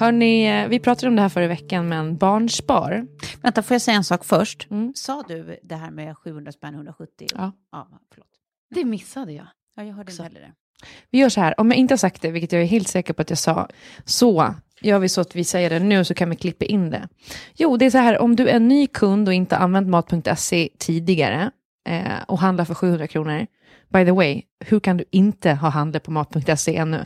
[0.00, 3.06] Hörni, vi pratade om det här förra veckan men barnspar.
[3.42, 4.70] Vänta, får jag säga en sak först?
[4.70, 4.92] Mm.
[4.94, 7.28] Sa du det här med 700 spänn 170?
[7.34, 7.52] Ja.
[7.72, 8.26] ja förlåt.
[8.74, 9.46] Det missade jag.
[9.76, 10.52] Ja, jag hörde inte heller det.
[11.10, 13.12] Vi gör så här, om jag inte har sagt det, vilket jag är helt säker
[13.12, 13.68] på att jag sa,
[14.04, 17.08] så gör vi så att vi säger det nu så kan vi klippa in det.
[17.54, 21.50] Jo, det är så här, om du är ny kund och inte använt mat.se tidigare
[21.88, 23.46] eh, och handlar för 700 kronor,
[23.92, 26.96] by the way, hur kan du inte ha handlat på mat.se ännu?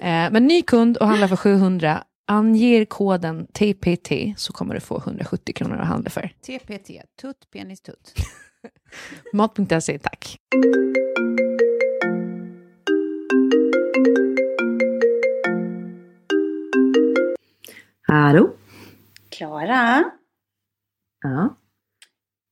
[0.00, 4.98] eh, men ny kund och handlar för 700, anger koden TPT så kommer du få
[4.98, 6.32] 170 kronor att handla för.
[6.46, 8.14] TPT, tutt, penis, tutt.
[9.32, 10.36] Mat.se, tack.
[18.08, 18.50] Hallå?
[19.28, 20.04] Klara,
[21.22, 21.56] Ja.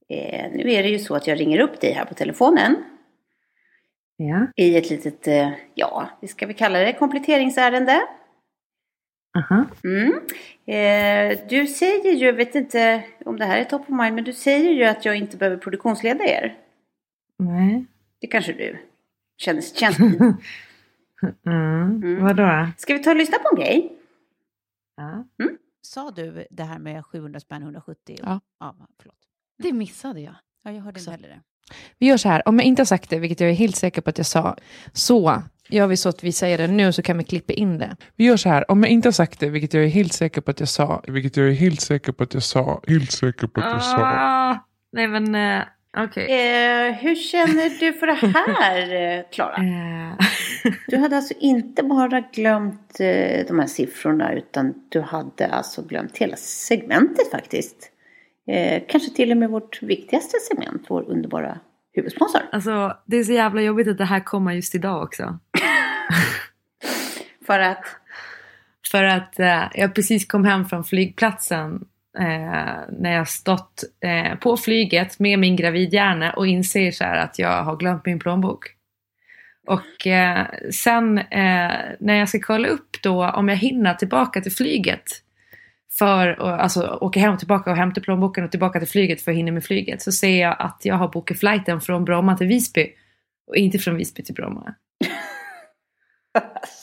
[0.09, 2.85] eh, nu är det ju så att jag ringer upp dig här på telefonen
[4.17, 4.47] Ja.
[4.57, 8.01] i ett litet, eh, ja, vi ska vi kalla det kompletteringsärende.
[9.39, 9.65] Aha.
[9.85, 10.13] Mm.
[10.67, 14.25] Eh, du säger ju, jag vet inte om det här är top of mind, men
[14.25, 16.57] du säger ju att jag inte behöver produktionsleda er.
[17.39, 17.85] Nej.
[18.21, 18.79] Det kanske du
[19.39, 19.99] känns, känns
[21.47, 22.03] Mm.
[22.03, 22.25] Mm.
[22.25, 22.69] Vadå?
[22.77, 23.93] Ska vi ta och lyssna på en grej?
[24.97, 25.25] Ja.
[25.83, 28.17] Sa du det här med 700 spänn 170?
[28.23, 28.41] Ja.
[28.61, 29.17] ja förlåt.
[29.59, 30.35] Det missade jag.
[30.65, 31.41] Ja, jag hörde inte heller det.
[31.99, 34.01] Vi gör så här, om jag inte har sagt det, vilket jag är helt säker
[34.01, 34.57] på att jag sa,
[34.93, 37.97] så gör vi så att vi säger det nu så kan vi klippa in det.
[38.17, 40.41] Vi gör så här, om jag inte har sagt det, vilket jag är helt säker
[40.41, 43.47] på att jag sa, vilket jag är helt säker på att jag sa, helt säker
[43.47, 43.97] på att jag sa.
[44.01, 44.57] Ah,
[44.93, 45.63] nej men eh,
[45.97, 46.25] okej.
[46.25, 49.57] Eh, hur känner du för det här, Klara?
[49.57, 50.25] Eh,
[50.87, 52.99] Du hade alltså inte bara glömt
[53.49, 57.91] de här siffrorna utan du hade alltså glömt hela segmentet faktiskt.
[58.89, 61.59] Kanske till och med vårt viktigaste segment, vår underbara
[61.99, 62.41] huvudsponsor.
[62.53, 65.39] Alltså, det är så jävla jobbigt att det här kommer just idag också.
[67.47, 67.85] För att,
[68.91, 71.85] För att eh, jag precis kom hem från flygplatsen
[72.19, 77.63] eh, när jag stått eh, på flyget med min gravidhjärna och inser så att jag
[77.63, 78.75] har glömt min plånbok.
[79.67, 84.53] Och eh, sen eh, när jag ska kolla upp då om jag hinner tillbaka till
[84.53, 85.05] flyget
[85.99, 89.31] för att alltså, åka hem och tillbaka och hämta plånboken och tillbaka till flyget för
[89.31, 92.47] att hinna med flyget så ser jag att jag har bokat flighten från Bromma till
[92.47, 92.87] Visby
[93.47, 94.75] och inte från Visby till Bromma.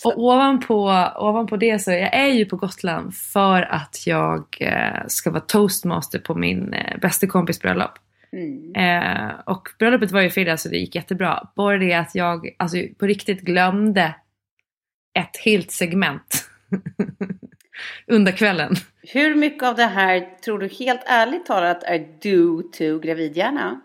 [0.03, 5.31] Och ovanpå, ovanpå det så jag är ju på Gotland för att jag eh, ska
[5.31, 7.91] vara toastmaster på min eh, bästa kompis bröllop.
[8.31, 8.75] mm.
[8.75, 11.47] Eh, och bröllopet var ju i fredags så det gick jättebra.
[11.55, 14.15] Bara det att jag alltså, på riktigt glömde
[15.19, 16.49] ett helt segment
[18.07, 18.75] under kvällen.
[19.07, 23.81] Hur mycket av det här tror du helt ärligt talat är due to gravidhjärna?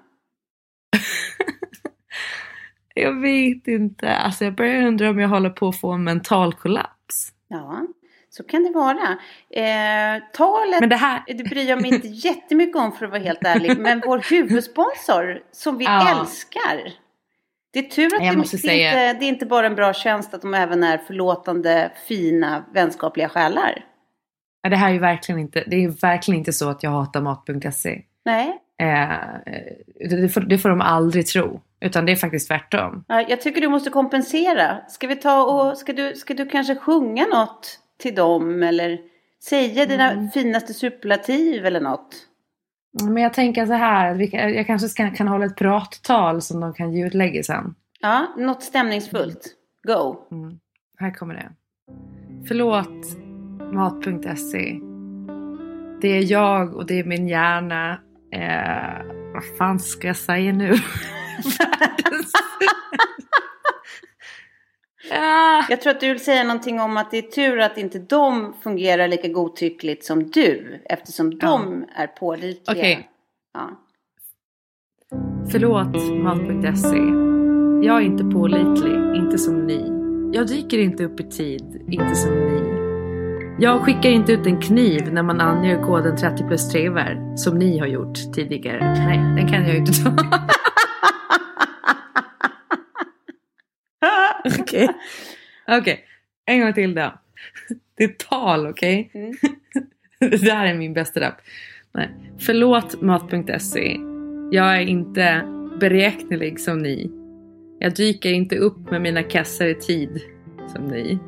[2.95, 4.11] Jag vet inte.
[4.15, 7.33] Alltså jag börjar undra om jag håller på att få en mental kollaps.
[7.49, 7.87] Ja,
[8.31, 9.19] så kan det vara.
[9.51, 11.23] Eh, talet Men det här...
[11.27, 13.79] det bryr jag mig inte jättemycket om för att vara helt ärlig.
[13.79, 16.21] Men vår huvudsponsor som vi Ja.
[16.21, 16.93] älskar.
[17.73, 19.93] Det är tur att det, måste det, säga- inte, det är inte bara en bra
[19.93, 23.85] tjänst att de även är förlåtande, fina, vänskapliga själar.
[24.69, 28.03] Det här är ju verkligen inte, det är verkligen inte så att jag hatar mat.se.
[28.25, 29.09] Nej, Eh,
[30.11, 31.61] det, får, det får de aldrig tro.
[31.81, 33.05] Utan det är faktiskt tvärtom.
[33.09, 34.79] Ja, jag tycker du måste kompensera.
[34.89, 38.99] Ska vi ta och, ska du, ska du kanske sjunga något till dem eller
[39.49, 40.31] säga dina Mm.
[40.31, 42.15] finaste superlativ eller något?
[43.03, 46.93] Men jag tänker så här, jag kanske ska, kan hålla ett prattal som de kan
[46.93, 47.75] ljudlägga sen.
[48.01, 49.47] Ja, något stämningsfullt.
[49.87, 50.17] Go!
[50.31, 50.59] Mm.
[50.99, 51.51] Här kommer det.
[52.49, 52.87] Förlåt
[53.73, 54.81] mat.se.
[56.01, 58.01] Det är jag och det är min hjärna.
[58.33, 59.05] Eh,
[59.35, 60.75] vad fan ska jag säga nu?
[65.13, 65.65] Ah.
[65.69, 68.55] Jag tror att du vill säga någonting om att det är tur att inte de
[68.63, 70.83] fungerar lika godtyckligt som du.
[70.85, 72.79] Eftersom de är pålitliga.
[72.79, 73.09] Okej.
[73.55, 73.71] Ja.
[75.53, 76.97] Förlåt mat.se.
[77.87, 80.01] Jag är inte pålitlig, inte som ni.
[80.33, 82.70] Jag dyker inte upp i tid, inte som ni.
[83.63, 87.59] Jag skickar inte ut en kniv när man anger koden 30 plus 3 var som
[87.59, 88.95] ni har gjort tidigare.
[88.95, 90.17] Nej, den kan jag inte ta.
[94.61, 94.89] Okej.
[95.69, 96.05] Okej,
[96.47, 97.15] en gång till då.
[97.97, 99.11] Det är tal, okej?
[99.15, 99.33] Mm.
[100.41, 101.35] Det här är min bästa rap.
[101.93, 102.11] Nej.
[102.39, 103.97] Förlåt mat.se.
[104.51, 105.43] Jag är inte
[105.81, 107.11] beräknelig som ni.
[107.79, 110.21] Jag dyker inte upp med mina kassar i tid
[110.73, 111.19] som ni.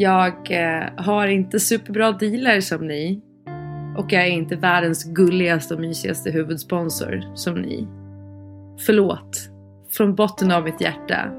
[0.00, 3.22] Jag eh, har inte superbra dealer som ni.
[3.96, 7.86] Och jag är inte världens gulligaste och mysigaste huvudsponsor som ni.
[8.86, 9.38] Förlåt.
[9.96, 11.30] Från botten av mitt hjärta.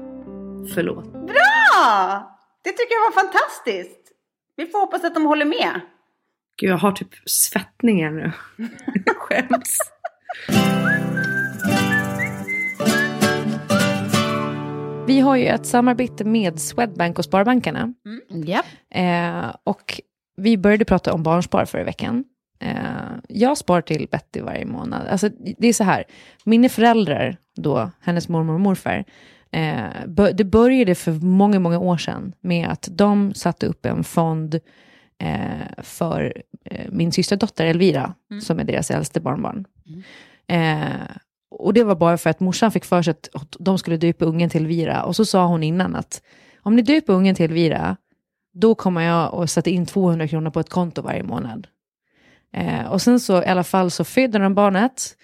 [0.74, 1.12] Förlåt.
[1.12, 2.38] Bra!
[2.64, 4.00] Det tycker jag var fantastiskt.
[4.56, 5.80] Vi får hoppas att de håller med.
[6.56, 8.32] Gud, jag har typ svettningar nu.
[9.16, 9.78] Skäms.
[15.10, 17.94] Vi har ju ett samarbete med Swedbank och Sparbankerna.
[18.28, 18.66] Japp.
[18.90, 20.00] Eh, och
[20.36, 22.24] vi började prata om barnspar förra veckan.
[22.60, 22.74] Eh,
[23.28, 25.06] jag spar till Betty varje månad.
[25.06, 26.04] Alltså, det är så här,
[26.44, 29.04] mina föräldrar, då, hennes mormor och morfar,
[29.50, 34.60] eh, det började för många, många år sedan med att de satte upp en fond
[35.18, 39.64] eh, för eh, min systerdotter Elvira, som är deras äldste barnbarn.
[40.46, 40.84] Eh,
[41.60, 44.50] och det var bara för att morsan fick för sig att de skulle döpa ungen
[44.50, 45.02] till Elvira.
[45.02, 46.22] Och så sa hon innan att
[46.62, 47.96] om ni döper ungen till Elvira,
[48.54, 51.66] då kommer jag att sätta in 200 kronor på ett konto varje månad.
[52.56, 55.16] Eh, och sen så i alla fall så födde de barnet.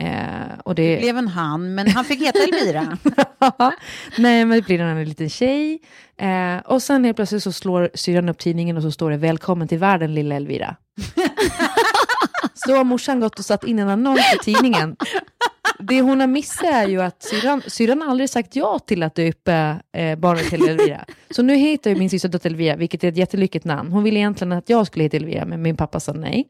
[0.00, 0.94] Eh, och det...
[0.94, 2.98] Det blev en han, men han fick heta Elvira.
[4.18, 5.78] Nej, men det blir en liten tjej.
[6.16, 9.68] Eh, och sen helt plötsligt så slår syrran upp tidningen och så står det Välkommen
[9.68, 10.76] till världen lilla Elvira.
[12.66, 14.96] så har morsan gått och satt in en annons i tidningen.
[15.78, 19.14] Det hon har missat är ju att syrran, syrran har aldrig sagt ja till att
[19.14, 21.04] döpa eh, barnet till Elvira.
[21.30, 23.92] Så nu heter ju min systerdotter Elvira, vilket är ett jättelyckligt namn.
[23.92, 26.48] Hon ville egentligen att jag skulle heta Elvira, men min pappa sa nej.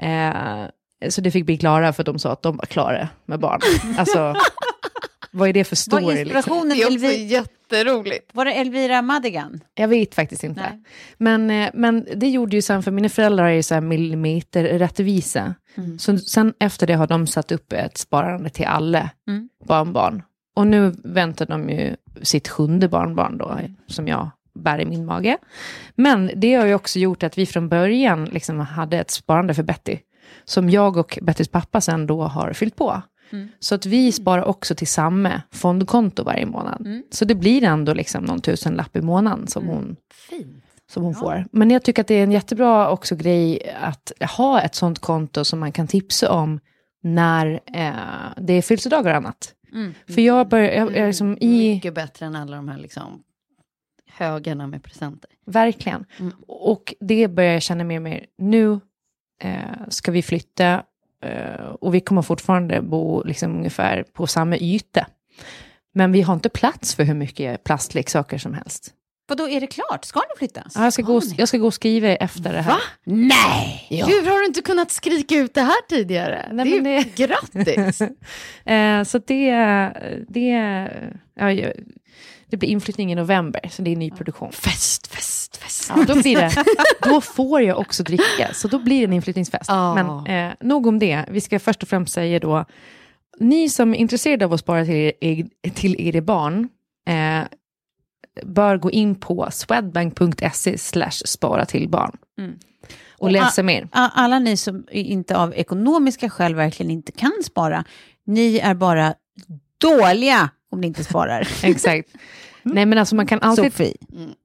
[0.00, 0.68] Eh,
[1.08, 3.60] så det fick bli Klara, för de sa att de var klara med barn.
[3.98, 4.34] Alltså,
[5.32, 6.04] vad är det för story?
[6.04, 6.18] Liksom?
[6.20, 8.30] inspirationen Det är också jätteroligt.
[8.34, 9.60] Var det Elvira Madigan?
[9.74, 10.60] Jag vet faktiskt inte.
[10.60, 10.82] Nej.
[11.18, 14.64] Men, eh, men det gjorde ju sen, för mina föräldrar är ju så här millimeter
[14.64, 15.54] rättvisa.
[15.98, 19.48] Så sen efter det har de satt upp ett sparande till alla Mm.
[19.64, 20.22] barnbarn.
[20.56, 25.36] Och nu väntar de ju sitt sjunde barnbarn då, som jag bär i min mage.
[25.94, 29.62] Men det har ju också gjort att vi från början liksom hade ett sparande för
[29.62, 29.98] Betty.
[30.44, 33.02] Som jag och Bettys pappa sen då har fyllt på.
[33.58, 37.02] Så att vi sparar också till samma fondkonto varje månad.
[37.10, 39.96] Så det blir ändå liksom någon tusenlapp i månaden som hon,
[40.92, 41.44] som hon får.
[41.52, 45.44] Men jag tycker att det är en jättebra också grej att ha ett sånt konto
[45.44, 46.60] som man kan tipsa om
[47.02, 47.92] när eh,
[48.36, 49.54] det är födelsedagar och annat.
[50.14, 51.74] För jag börjar, jag, jag liksom i...
[51.74, 53.22] Mycket bättre än alla de här liksom
[54.08, 55.30] högarna med presenter.
[55.46, 56.04] Verkligen.
[56.46, 58.26] Och det börjar jag känna mer och mer.
[58.38, 58.80] Nu
[59.42, 60.82] eh, ska vi flytta
[61.80, 65.06] och vi kommer fortfarande bo liksom ungefär på samma yta.
[65.94, 68.94] Men vi har inte plats för hur mycket plastleksaker som helst.
[69.30, 70.04] Vad då är det klart?
[70.04, 70.62] Ska ni flytta?
[70.74, 72.80] Ja, jag, ska gå, jag ska gå och skriva efter det här.
[73.04, 73.86] Nej!
[73.88, 76.48] Hur har du inte kunnat skrika ut det här tidigare?
[76.52, 78.02] Nej, det är men ju grattis!
[78.64, 79.52] Eh, så det,
[80.28, 80.48] det,
[81.34, 81.72] ja,
[82.50, 84.52] det blir inflyttning i november, så det är nyproduktion.
[84.52, 85.92] fest, fest, fest.
[85.96, 86.64] Ja, då, blir det,
[87.02, 89.70] då får jag också dricka, så då blir det en inflyttningsfest.
[89.70, 89.94] Ja.
[89.94, 91.24] Men eh, nog om det.
[91.28, 92.64] Vi ska först och främst säga då,
[93.38, 96.68] ni som är intresserade av att spara till, er, till era barn,
[97.08, 97.42] eh,
[98.44, 102.16] bör gå in på swedbank.se slash spara till barn.
[103.18, 103.88] Och, Och läsa mer.
[103.92, 107.84] Alla ni som inte av ekonomiska skäl verkligen inte kan spara,
[108.26, 109.14] ni är bara
[109.78, 111.48] dåliga om ni inte sparar.
[111.62, 112.08] Exakt.
[112.62, 113.94] Nej men alltså man kan alltid Sofie.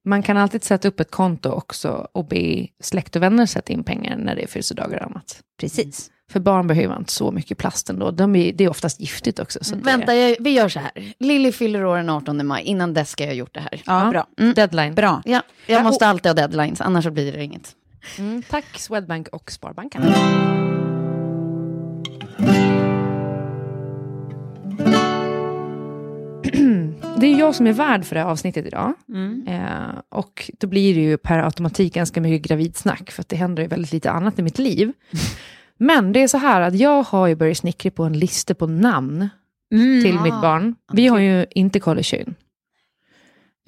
[0.05, 3.83] Man kan alltid sätta upp ett konto också och be släkt och vänner sätta in
[3.83, 5.41] pengar när det är födelsedagar och annat.
[5.59, 6.11] Precis.
[6.31, 8.11] För barn behöver inte så mycket plast ändå.
[8.11, 9.59] De är, det är oftast giftigt också.
[9.63, 10.91] Så det- Vänta, jag, vi gör så här.
[11.19, 12.63] Lilly fyller år den 18 maj.
[12.63, 13.81] Innan dess ska jag ha gjort det här.
[13.85, 14.53] Ja, bra.
[14.53, 14.95] Deadline.
[14.95, 15.21] Bra.
[15.25, 17.71] Ja, jag måste alltid ha deadlines, annars så blir det inget.
[18.17, 20.01] Mm, tack Swedbank och Sparbanken.
[27.19, 28.93] Det är jag som är värd för det här avsnittet idag.
[29.47, 33.63] Eh, och då blir det ju per automatik ganska mycket gravidsnack, för att det händer
[33.63, 34.91] ju väldigt lite annat i mitt liv.
[35.77, 38.67] Men det är så här att jag har ju börjat snickra på en lista på
[38.67, 39.29] namn
[40.03, 40.75] till mitt barn.
[40.93, 42.35] Vi har ju inte koll i kön.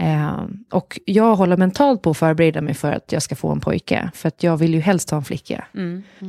[0.02, 0.38] Eh,
[0.72, 4.12] och jag håller mentalt på att förbereda mig för att jag ska få en pojke.
[4.14, 5.66] För att jag vill ju helst ha en flicka.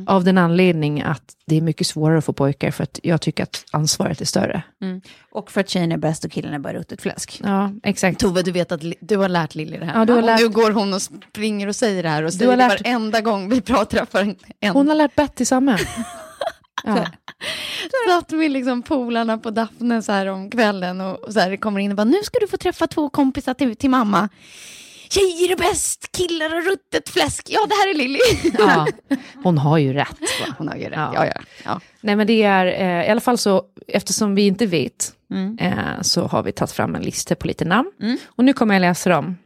[0.07, 2.71] Av den anledning att det är mycket svårare att få pojkar.
[2.71, 4.61] För att jag tycker att ansvaret är större.
[5.31, 7.41] Och för att tjejen är bäst och killen är bara ruttet fläsk.
[7.43, 8.19] Ja, exakt.
[8.19, 9.99] Tove, du vet att du har lärt Lilly det här.
[9.99, 12.33] Ja, du har Och lärt- nu går hon och springer och säger det här och
[12.33, 14.35] säger har det lärt- varenda gång vi pratar en.
[14.59, 14.73] en.
[14.73, 15.79] Hon har lärt Betty samma.
[16.85, 17.05] Ja.
[18.07, 21.79] Satt med liksom polarna på Daphne så här om kvällen och, och så här kommer
[21.79, 24.29] in och bara, nu ska du få träffa två kompisar till, till mamma.
[25.09, 27.47] Tjejer är bäst, killar är ruttet fläsk.
[27.49, 28.19] Ja, det här är Lilly.
[28.59, 28.87] ja.
[29.43, 30.19] Hon har ju rätt.
[30.19, 30.55] Va?
[30.57, 30.91] Hon har ju rätt.
[30.95, 31.11] Ja.
[31.15, 31.25] Ja.
[31.25, 31.79] Ja, ja.
[32.01, 35.13] Nej men det är, eh, i alla fall så, eftersom vi inte vet,
[35.59, 37.91] eh, så har vi tagit fram en lista på lite namn.
[38.25, 39.37] Och nu kommer jag läsa dem.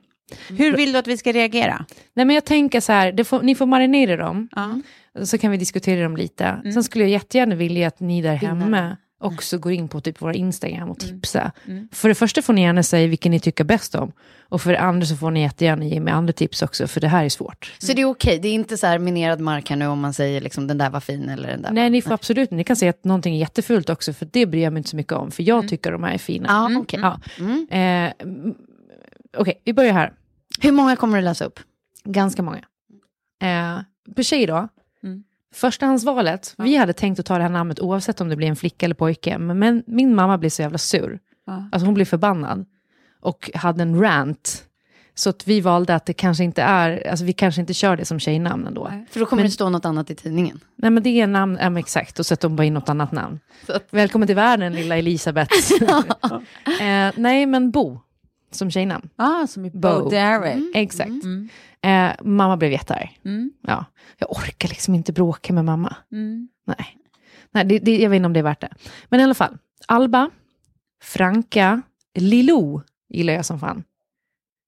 [0.47, 1.85] Hur vill du att vi ska reagera?
[2.13, 4.49] Nej men jag tänker så här, det får, ni får marinera dem.
[5.23, 6.61] Så kan vi diskutera dem lite.
[6.73, 10.33] Sen skulle jag jättegärna vilja att ni där hemma också går in på typ våra
[10.33, 11.51] Instagram och tipsa.
[11.91, 14.11] För det första får ni gärna säga vilken ni tycker bäst om.
[14.49, 17.07] Och för det andra så får ni jättegärna ge mig andra tips också, för det
[17.07, 17.73] här är svårt.
[17.79, 20.13] Så det är okej, det är inte så här minerad mark här nu om man
[20.13, 22.75] säger liksom den där var fin eller den där Nej, ni får absolut, ni kan
[22.75, 25.31] säga att någonting är jättefult också, för det bryr jag mig inte så mycket om,
[25.31, 26.47] för jag tycker de här är fina.
[26.49, 26.99] Ja, okej.
[26.99, 27.19] Ja.
[27.77, 28.55] Eh, mm,
[29.37, 30.13] Okej, vi börjar här.
[30.59, 31.59] Hur många kommer du läsa upp?
[32.03, 32.61] Ganska många.
[33.41, 33.79] Eh,
[34.15, 34.67] på tjej då.
[35.53, 38.85] Förstahandsvalet, vi hade tänkt att ta det här namnet oavsett om det blir en flicka
[38.85, 41.19] eller pojke, men, min mamma blev så jävla sur.
[41.71, 42.65] Alltså hon blev förbannad.
[43.21, 44.63] Och hade en rant.
[45.15, 48.05] Så att vi valde att det kanske inte är, alltså vi kanske inte kör det
[48.05, 48.91] som tjejnamn ändå.
[49.09, 50.59] För då kommer Men- det stå något annat i tidningen.
[50.75, 53.11] Nej men det är namn, ja, men exakt, och att de bara in något annat
[53.11, 53.39] namn.
[53.91, 55.53] Välkommen till världen lilla Elisabeth.
[56.81, 57.99] eh, nej men Bo,
[58.55, 59.09] som tjejnamn.
[59.15, 60.09] Ah, som i Bo, Bo.
[60.09, 60.63] Derek.
[60.75, 61.11] Exakt.
[61.81, 63.19] Eh, mamma blev jättearg.
[63.25, 63.51] Mm.
[63.61, 63.85] Ja,
[64.17, 65.95] jag orkar liksom inte bråka med mamma.
[66.11, 66.49] Mm.
[66.65, 66.97] Nej,
[67.51, 68.73] Nej det, det, jag vet inte om det är värt det.
[69.09, 70.29] Men i alla fall, Alba,
[71.03, 71.81] Franka,
[72.15, 73.83] Lilo gillar jag som fan.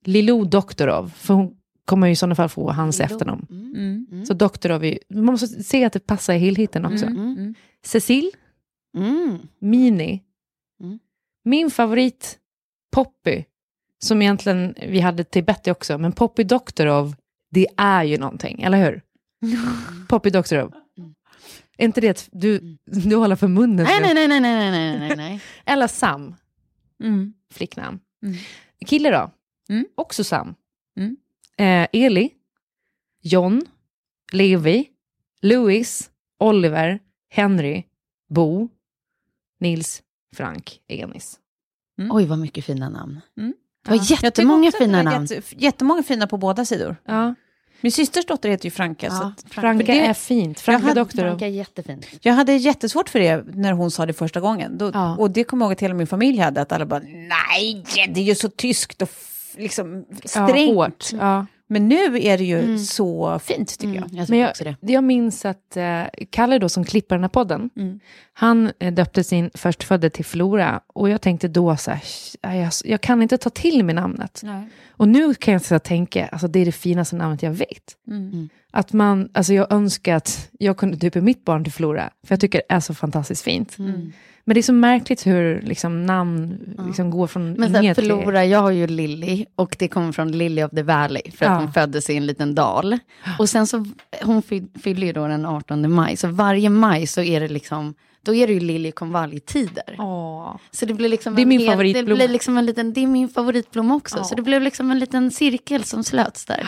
[0.05, 3.47] Lilo Doktorov, för hon kommer ju i sådana fall få hans efternamn.
[3.49, 4.25] Mm.
[4.25, 7.05] Så Doktorov, är, man måste se att det passar i helheten också.
[7.05, 7.55] Mm.
[7.83, 8.31] Cecil,
[8.97, 9.37] Mm.
[9.59, 10.23] Mini.
[10.83, 10.99] Mm.
[11.43, 12.39] Min favorit,
[12.91, 13.43] Poppy,
[14.05, 17.15] som egentligen vi hade till Betty också, men Poppy Doktorov,
[17.51, 19.01] det är ju någonting, eller hur?
[20.09, 20.73] Poppy Doktorov.
[21.77, 23.85] Är inte det att du, du håller för munnen?
[23.85, 25.41] Nej, nej, nej, nej, nej, nej, nej, nej.
[25.65, 26.35] Eller Sam,
[27.03, 27.33] Mm.
[27.53, 27.99] flicknamn.
[28.23, 28.35] Mm.
[28.85, 29.31] Kille då?
[29.69, 29.85] Mm.
[29.95, 30.55] Också Sam.
[30.97, 31.17] Mm.
[31.57, 32.29] Eh, Eli,
[33.21, 33.61] John,
[34.31, 34.87] Levi,
[35.41, 36.99] Louis, Oliver,
[37.29, 37.83] Henry,
[38.29, 38.69] Bo,
[39.59, 40.03] Nils,
[40.35, 41.39] Frank, Enis.
[42.11, 43.21] Oj, vad mycket fina namn.
[43.37, 43.53] Mm.
[43.85, 45.25] Det var jättemånga fina namn.
[45.25, 46.95] Jätte, jättemånga fina på båda sidor.
[47.05, 47.35] Ja.
[47.81, 49.09] Min systers dotter heter ju Franka.
[49.09, 50.59] så Ja, att, Franka det- är fint.
[50.59, 51.21] Franka hade- doktor.
[51.21, 52.05] Franka är jättefint.
[52.21, 54.77] Jag hade jättesvårt för det när hon sa det första gången.
[54.77, 55.15] Då, Ja.
[55.17, 56.61] Och det kommer jag ihåg att hela min familj hade.
[56.61, 59.09] Att alla bara, nej, det är ju så tyskt och
[59.57, 60.75] liksom Ja, strängt.
[60.75, 61.05] hårt.
[61.13, 61.45] Ja.
[61.67, 64.03] Men nu är det ju så fint tycker jag.
[64.03, 64.75] Mm, jag Men jag, också det.
[64.81, 67.69] jag minns att eh, Kalle då som klipper den här podden,
[68.33, 72.01] han eh, döpte sin förstfödde till Flora och jag tänkte då så här,
[72.41, 74.41] "Aj, jag, jag kan inte ta till mig namnet.
[74.89, 77.97] Och nu kan jag så tänka, alltså det är det finaste namnet jag vet.
[78.07, 78.49] Mm.
[78.71, 82.39] Att man, alltså jag önskar att jag kunde döpa mitt barn till Flora, för jag
[82.39, 83.77] tycker det är så fantastiskt fint.
[84.47, 88.03] Men det är så märkligt hur liksom, namn liksom, går från Men sen inget till-
[88.09, 91.51] förlora, jag har ju Lily och det kommer från Lily of the Valley för att
[91.51, 91.57] Ja.
[91.57, 92.97] hon föddes i en liten dal.
[93.39, 93.85] Och sen så,
[94.23, 97.93] hon fy- fyller ju då den 18 maj, så varje maj så är det liksom,
[98.21, 99.95] då är det ju liljekonvaljtider.
[99.99, 100.55] Åh.
[100.71, 102.09] Så det blir liksom Det är min hel- favoritblomma.
[102.09, 104.17] Det blir liksom en liten, det är min favoritblomma också.
[104.17, 104.23] Ja.
[104.23, 106.65] Så det blev liksom en liten cirkel som slöts där.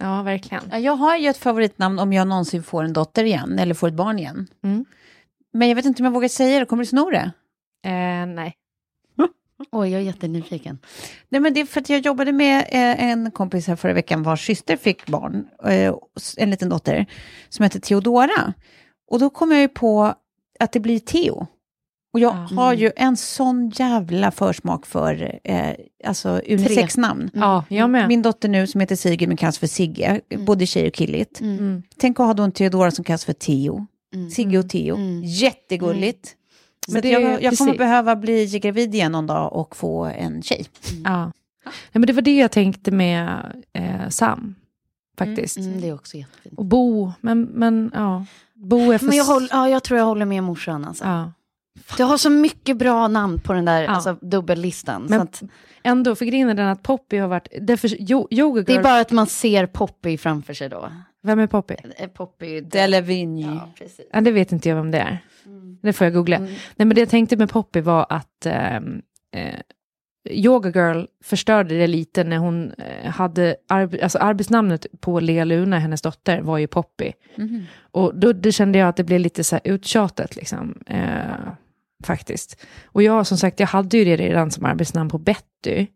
[0.00, 0.62] Ja, verkligen.
[0.70, 3.88] Ja, Jag har ju ett favoritnamn om jag någonsin får en dotter igen, eller får
[3.88, 4.46] ett barn igen.
[4.62, 4.84] Mm.
[5.52, 7.32] Men jag vet inte om jag vågar säga det, kommer du sno det?
[7.84, 8.54] Eh, nej.
[9.72, 10.78] Oj, jag är jättenyfiken.
[11.28, 14.22] Nej, men det är för att jag jobbade med eh, en kompis här förra veckan
[14.22, 15.94] vars syster fick barn, eh,
[16.36, 17.06] en liten dotter,
[17.48, 18.52] som heter Theodora.
[19.10, 20.14] Och då kom jag ju på
[20.60, 21.46] att det blir Theo.
[22.12, 25.72] Och jag har ju en sån jävla försmak för eh,
[26.04, 27.30] alltså unisex-namn.
[27.34, 28.08] Ja, jag med.
[28.08, 31.40] Min dotter nu som heter Sigrid men kallas för Sigge, både tjej och killigt.
[31.40, 31.82] Mm.
[31.96, 33.86] Tänk att ha då en Theodora som kallas för Theo.
[34.32, 34.98] Sigge och Theo.
[35.24, 36.34] Jättegulligt.
[36.88, 37.78] Men det jag, jag kommer precis.
[37.78, 40.66] behöva bli gravid igen någon dag och få en tjej.
[41.04, 41.32] Ja.
[41.64, 44.54] Nej, men det var det jag tänkte med eh, Sam,
[45.18, 45.56] faktiskt.
[45.56, 46.58] Mm, det är också jättefint.
[46.58, 48.24] Och Bo, men, men ja.
[48.54, 49.06] Bo är för...
[49.06, 51.04] Men jag, håller, ja, jag tror jag håller med morsan alltså.
[51.04, 51.32] ja.
[51.96, 53.90] Du har så mycket bra namn på den där Ja.
[53.90, 55.02] alltså, dubbellistan.
[55.08, 55.42] så Men att,
[55.82, 57.48] ändå, för grejen är den att Poppy har varit...
[57.60, 60.92] Därför, jo, yoga det girl, är bara att man ser Poppy framför sig då.
[61.22, 61.74] Vem är Poppy?
[61.96, 62.60] Eh, Poppy...
[62.60, 63.40] Delavigne.
[63.40, 64.06] Ja, precis.
[64.12, 65.18] Ja, det vet inte jag vem det är.
[65.82, 66.38] Det får jag googla.
[66.38, 69.02] Nej, men det jag tänkte med Poppy var att ehm,
[69.36, 69.54] eh,
[70.30, 75.78] Yoga Girl förstörde det lite när hon eh, hade, arb- alltså arbetsnamnet på Lea Luna,
[75.78, 77.12] hennes dotter, var ju Poppy.
[77.80, 80.78] Och då det kände jag att det blev lite så här uttjatat liksom.
[80.86, 81.52] Eh,
[82.04, 82.66] faktiskt.
[82.84, 85.86] Och jag som sagt, jag hade ju det redan som arbetsnamn på Betty.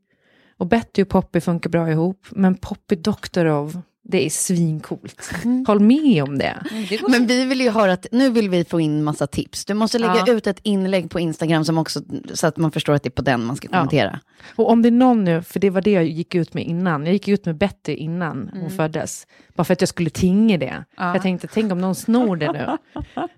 [0.56, 3.82] Och Betty och Poppy funkar bra ihop, men Poppy Doktorov,
[4.12, 5.30] det är svincoolt.
[5.66, 6.62] Håll med om det.
[7.08, 9.64] Men vi vill ju höra att, nu vill vi få in massa tips.
[9.64, 10.32] Du måste lägga Ja.
[10.32, 12.00] ut ett inlägg på Instagram som också,
[12.34, 14.20] så att man förstår att det är på den man ska kommentera.
[14.56, 17.04] Och om det är någon nu, för det var det jag gick ut med innan,
[17.06, 18.60] jag gick ut med Betty innan Mm.
[18.60, 20.84] hon föddes, bara för att jag skulle tinga det.
[20.96, 22.78] Jag tänkte, tänk om någon snor det nu.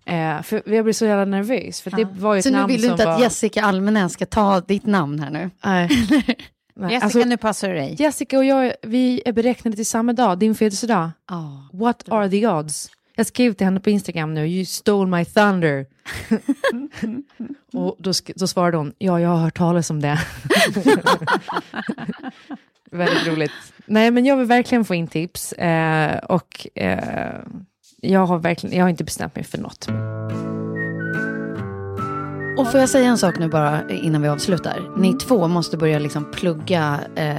[0.14, 2.81] eh, för jag blev så jävla nervös, för det var ju ett Så nu vill
[2.83, 3.12] du inte var...
[3.14, 5.51] att Jessica Almenäs ska ta ditt namn här nu?
[5.64, 5.89] Nej.
[6.81, 7.97] Jessica, Alltså, nu passar det dig.
[7.99, 11.11] Jessica och jag, vi är beräknade till samma dag, din födelsedag.
[11.29, 11.68] Ja.
[11.72, 12.91] What are the odds?
[13.16, 15.87] Jag skrev till henne på Instagram nu, you stole my thunder.
[17.72, 20.18] och då, då svarade hon, ja jag har hört talas om det.
[22.91, 23.53] Väldigt roligt.
[23.87, 25.53] Nej men jag vill verkligen få in tips.
[25.53, 27.41] Eh, och eh,
[28.01, 29.89] jag, har verkligen, jag har inte bestämt mig för något.
[32.59, 34.91] Och får jag säga en sak nu bara innan vi avslutar?
[34.97, 37.35] Ni två måste börja liksom plugga eh,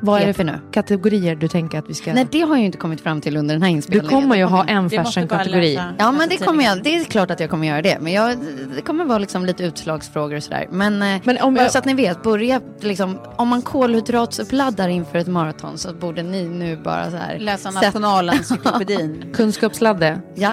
[0.00, 0.58] Vad är det EP nu.
[0.72, 2.12] Kategorier du tänker att vi ska...
[2.12, 4.10] Nej, det har jag ju inte kommit fram till under den här du inspelningen.
[4.10, 5.80] kommer ju ha en fashion-kategori.
[5.98, 6.82] Ja, men det kommer jag.
[6.82, 7.98] Det är klart att jag kommer göra det.
[8.00, 8.36] Men jag,
[8.76, 10.66] det kommer vara liksom lite utslagsfrågor och sådär.
[10.70, 14.88] Men, eh, Men om bara jag- så att ni vet, börja liksom, om man kolhydratsuppladdar
[14.88, 17.38] inför ett maraton så borde ni nu bara så här.
[17.38, 19.24] Läsa Nationalencyklopedin.
[19.34, 20.20] Kunskapsladde.
[20.34, 20.52] Ja,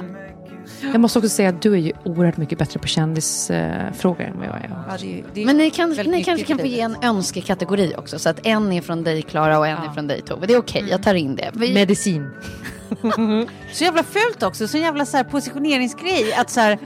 [0.82, 4.48] Jag måste också säga att du är ju oerhört mycket bättre på kändisfrågor än vad
[4.48, 4.70] jag är.
[4.90, 7.94] Ja, det är- det är men ni, kan, ni kanske kan få ge en önskekategori
[7.98, 8.20] också.
[8.20, 10.48] Så att en är från dig Klara och en är från dig Tove.
[10.48, 11.50] Det är okej, jag tar in det.
[11.54, 12.30] Vi, Medicin.
[13.72, 16.34] Så jävla fult också, så jävla så här positioneringsgrej.
[16.34, 16.80] Att så här,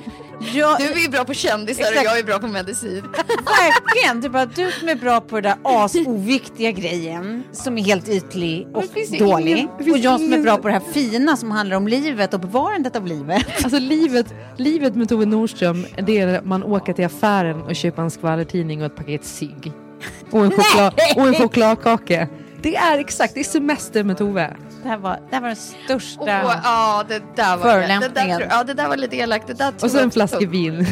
[0.54, 1.98] jag, du är bra på kändisar Exakt.
[2.00, 3.04] och jag är bra på medicin.
[3.46, 8.10] verkligen, du, bara, du som är bra på den där asoviktiga grejen som är helt
[8.10, 8.84] ytlig och
[9.20, 9.52] dålig.
[9.52, 12.40] ingen- och jag som är bra på det här fina som handlar om livet och
[12.40, 13.46] bevarandet av livet.
[13.64, 18.02] Alltså livet, livet med Tove Nordström, det är när man åker till affären och köper
[18.02, 19.72] en skvallertidning och ett paket cigg.
[20.32, 22.28] Och en, choklad, och en chokladkaka.
[22.62, 24.58] Det är exakt, det är semester med Tove.
[24.88, 26.22] Det här var, det här var den största...
[26.22, 27.82] Åh, ja, det där var det.
[27.82, 28.42] det Förolämpningen.
[28.50, 29.48] Ja, det där var lite elakt.
[29.48, 30.86] Det där Och så en flaska vin.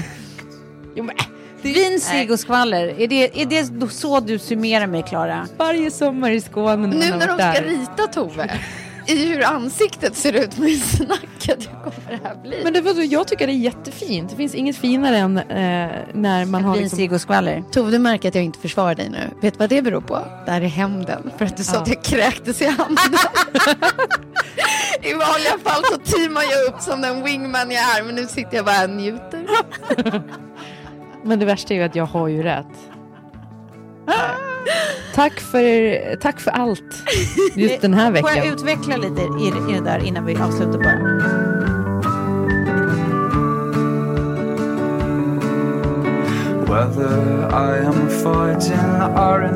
[1.62, 2.88] Vin, cigg och skvaller.
[3.00, 5.48] Är det, är det så du summerar mig, Klara?
[5.58, 7.62] Varje sommar i Skåne Nu när de ska där.
[7.62, 8.60] rita Tove.
[9.08, 12.62] I hur ansiktet ser ut med snacket hur kommer det här bli.
[12.64, 14.30] Men det, var, jag tycker det är jättefint.
[14.30, 16.76] Det finns inget finare än eh, när man har...
[16.76, 17.14] Liksom...
[17.14, 17.64] och skvaller.
[17.72, 19.30] Tove, du märker att jag inte försvarar dig nu.
[19.42, 20.20] Vet du vad det beror på?
[20.46, 21.32] Det här är hämnden.
[21.38, 21.82] För att du sa Ja.
[21.82, 22.96] att jag kräktes i handen.
[25.02, 28.04] I vanliga fall så teamar jag upp som den wingman jag är.
[28.04, 29.48] Men nu sitter jag bara och njuter.
[31.24, 32.66] Men det värsta är ju att jag har ju rätt.
[35.16, 37.04] Tack för, tack för allt
[37.56, 38.54] just den här Får jag veckan.
[38.54, 41.00] utveckla lite i, i det där innan vi avslutar bara?
[46.68, 49.56] Whether I am fighting or in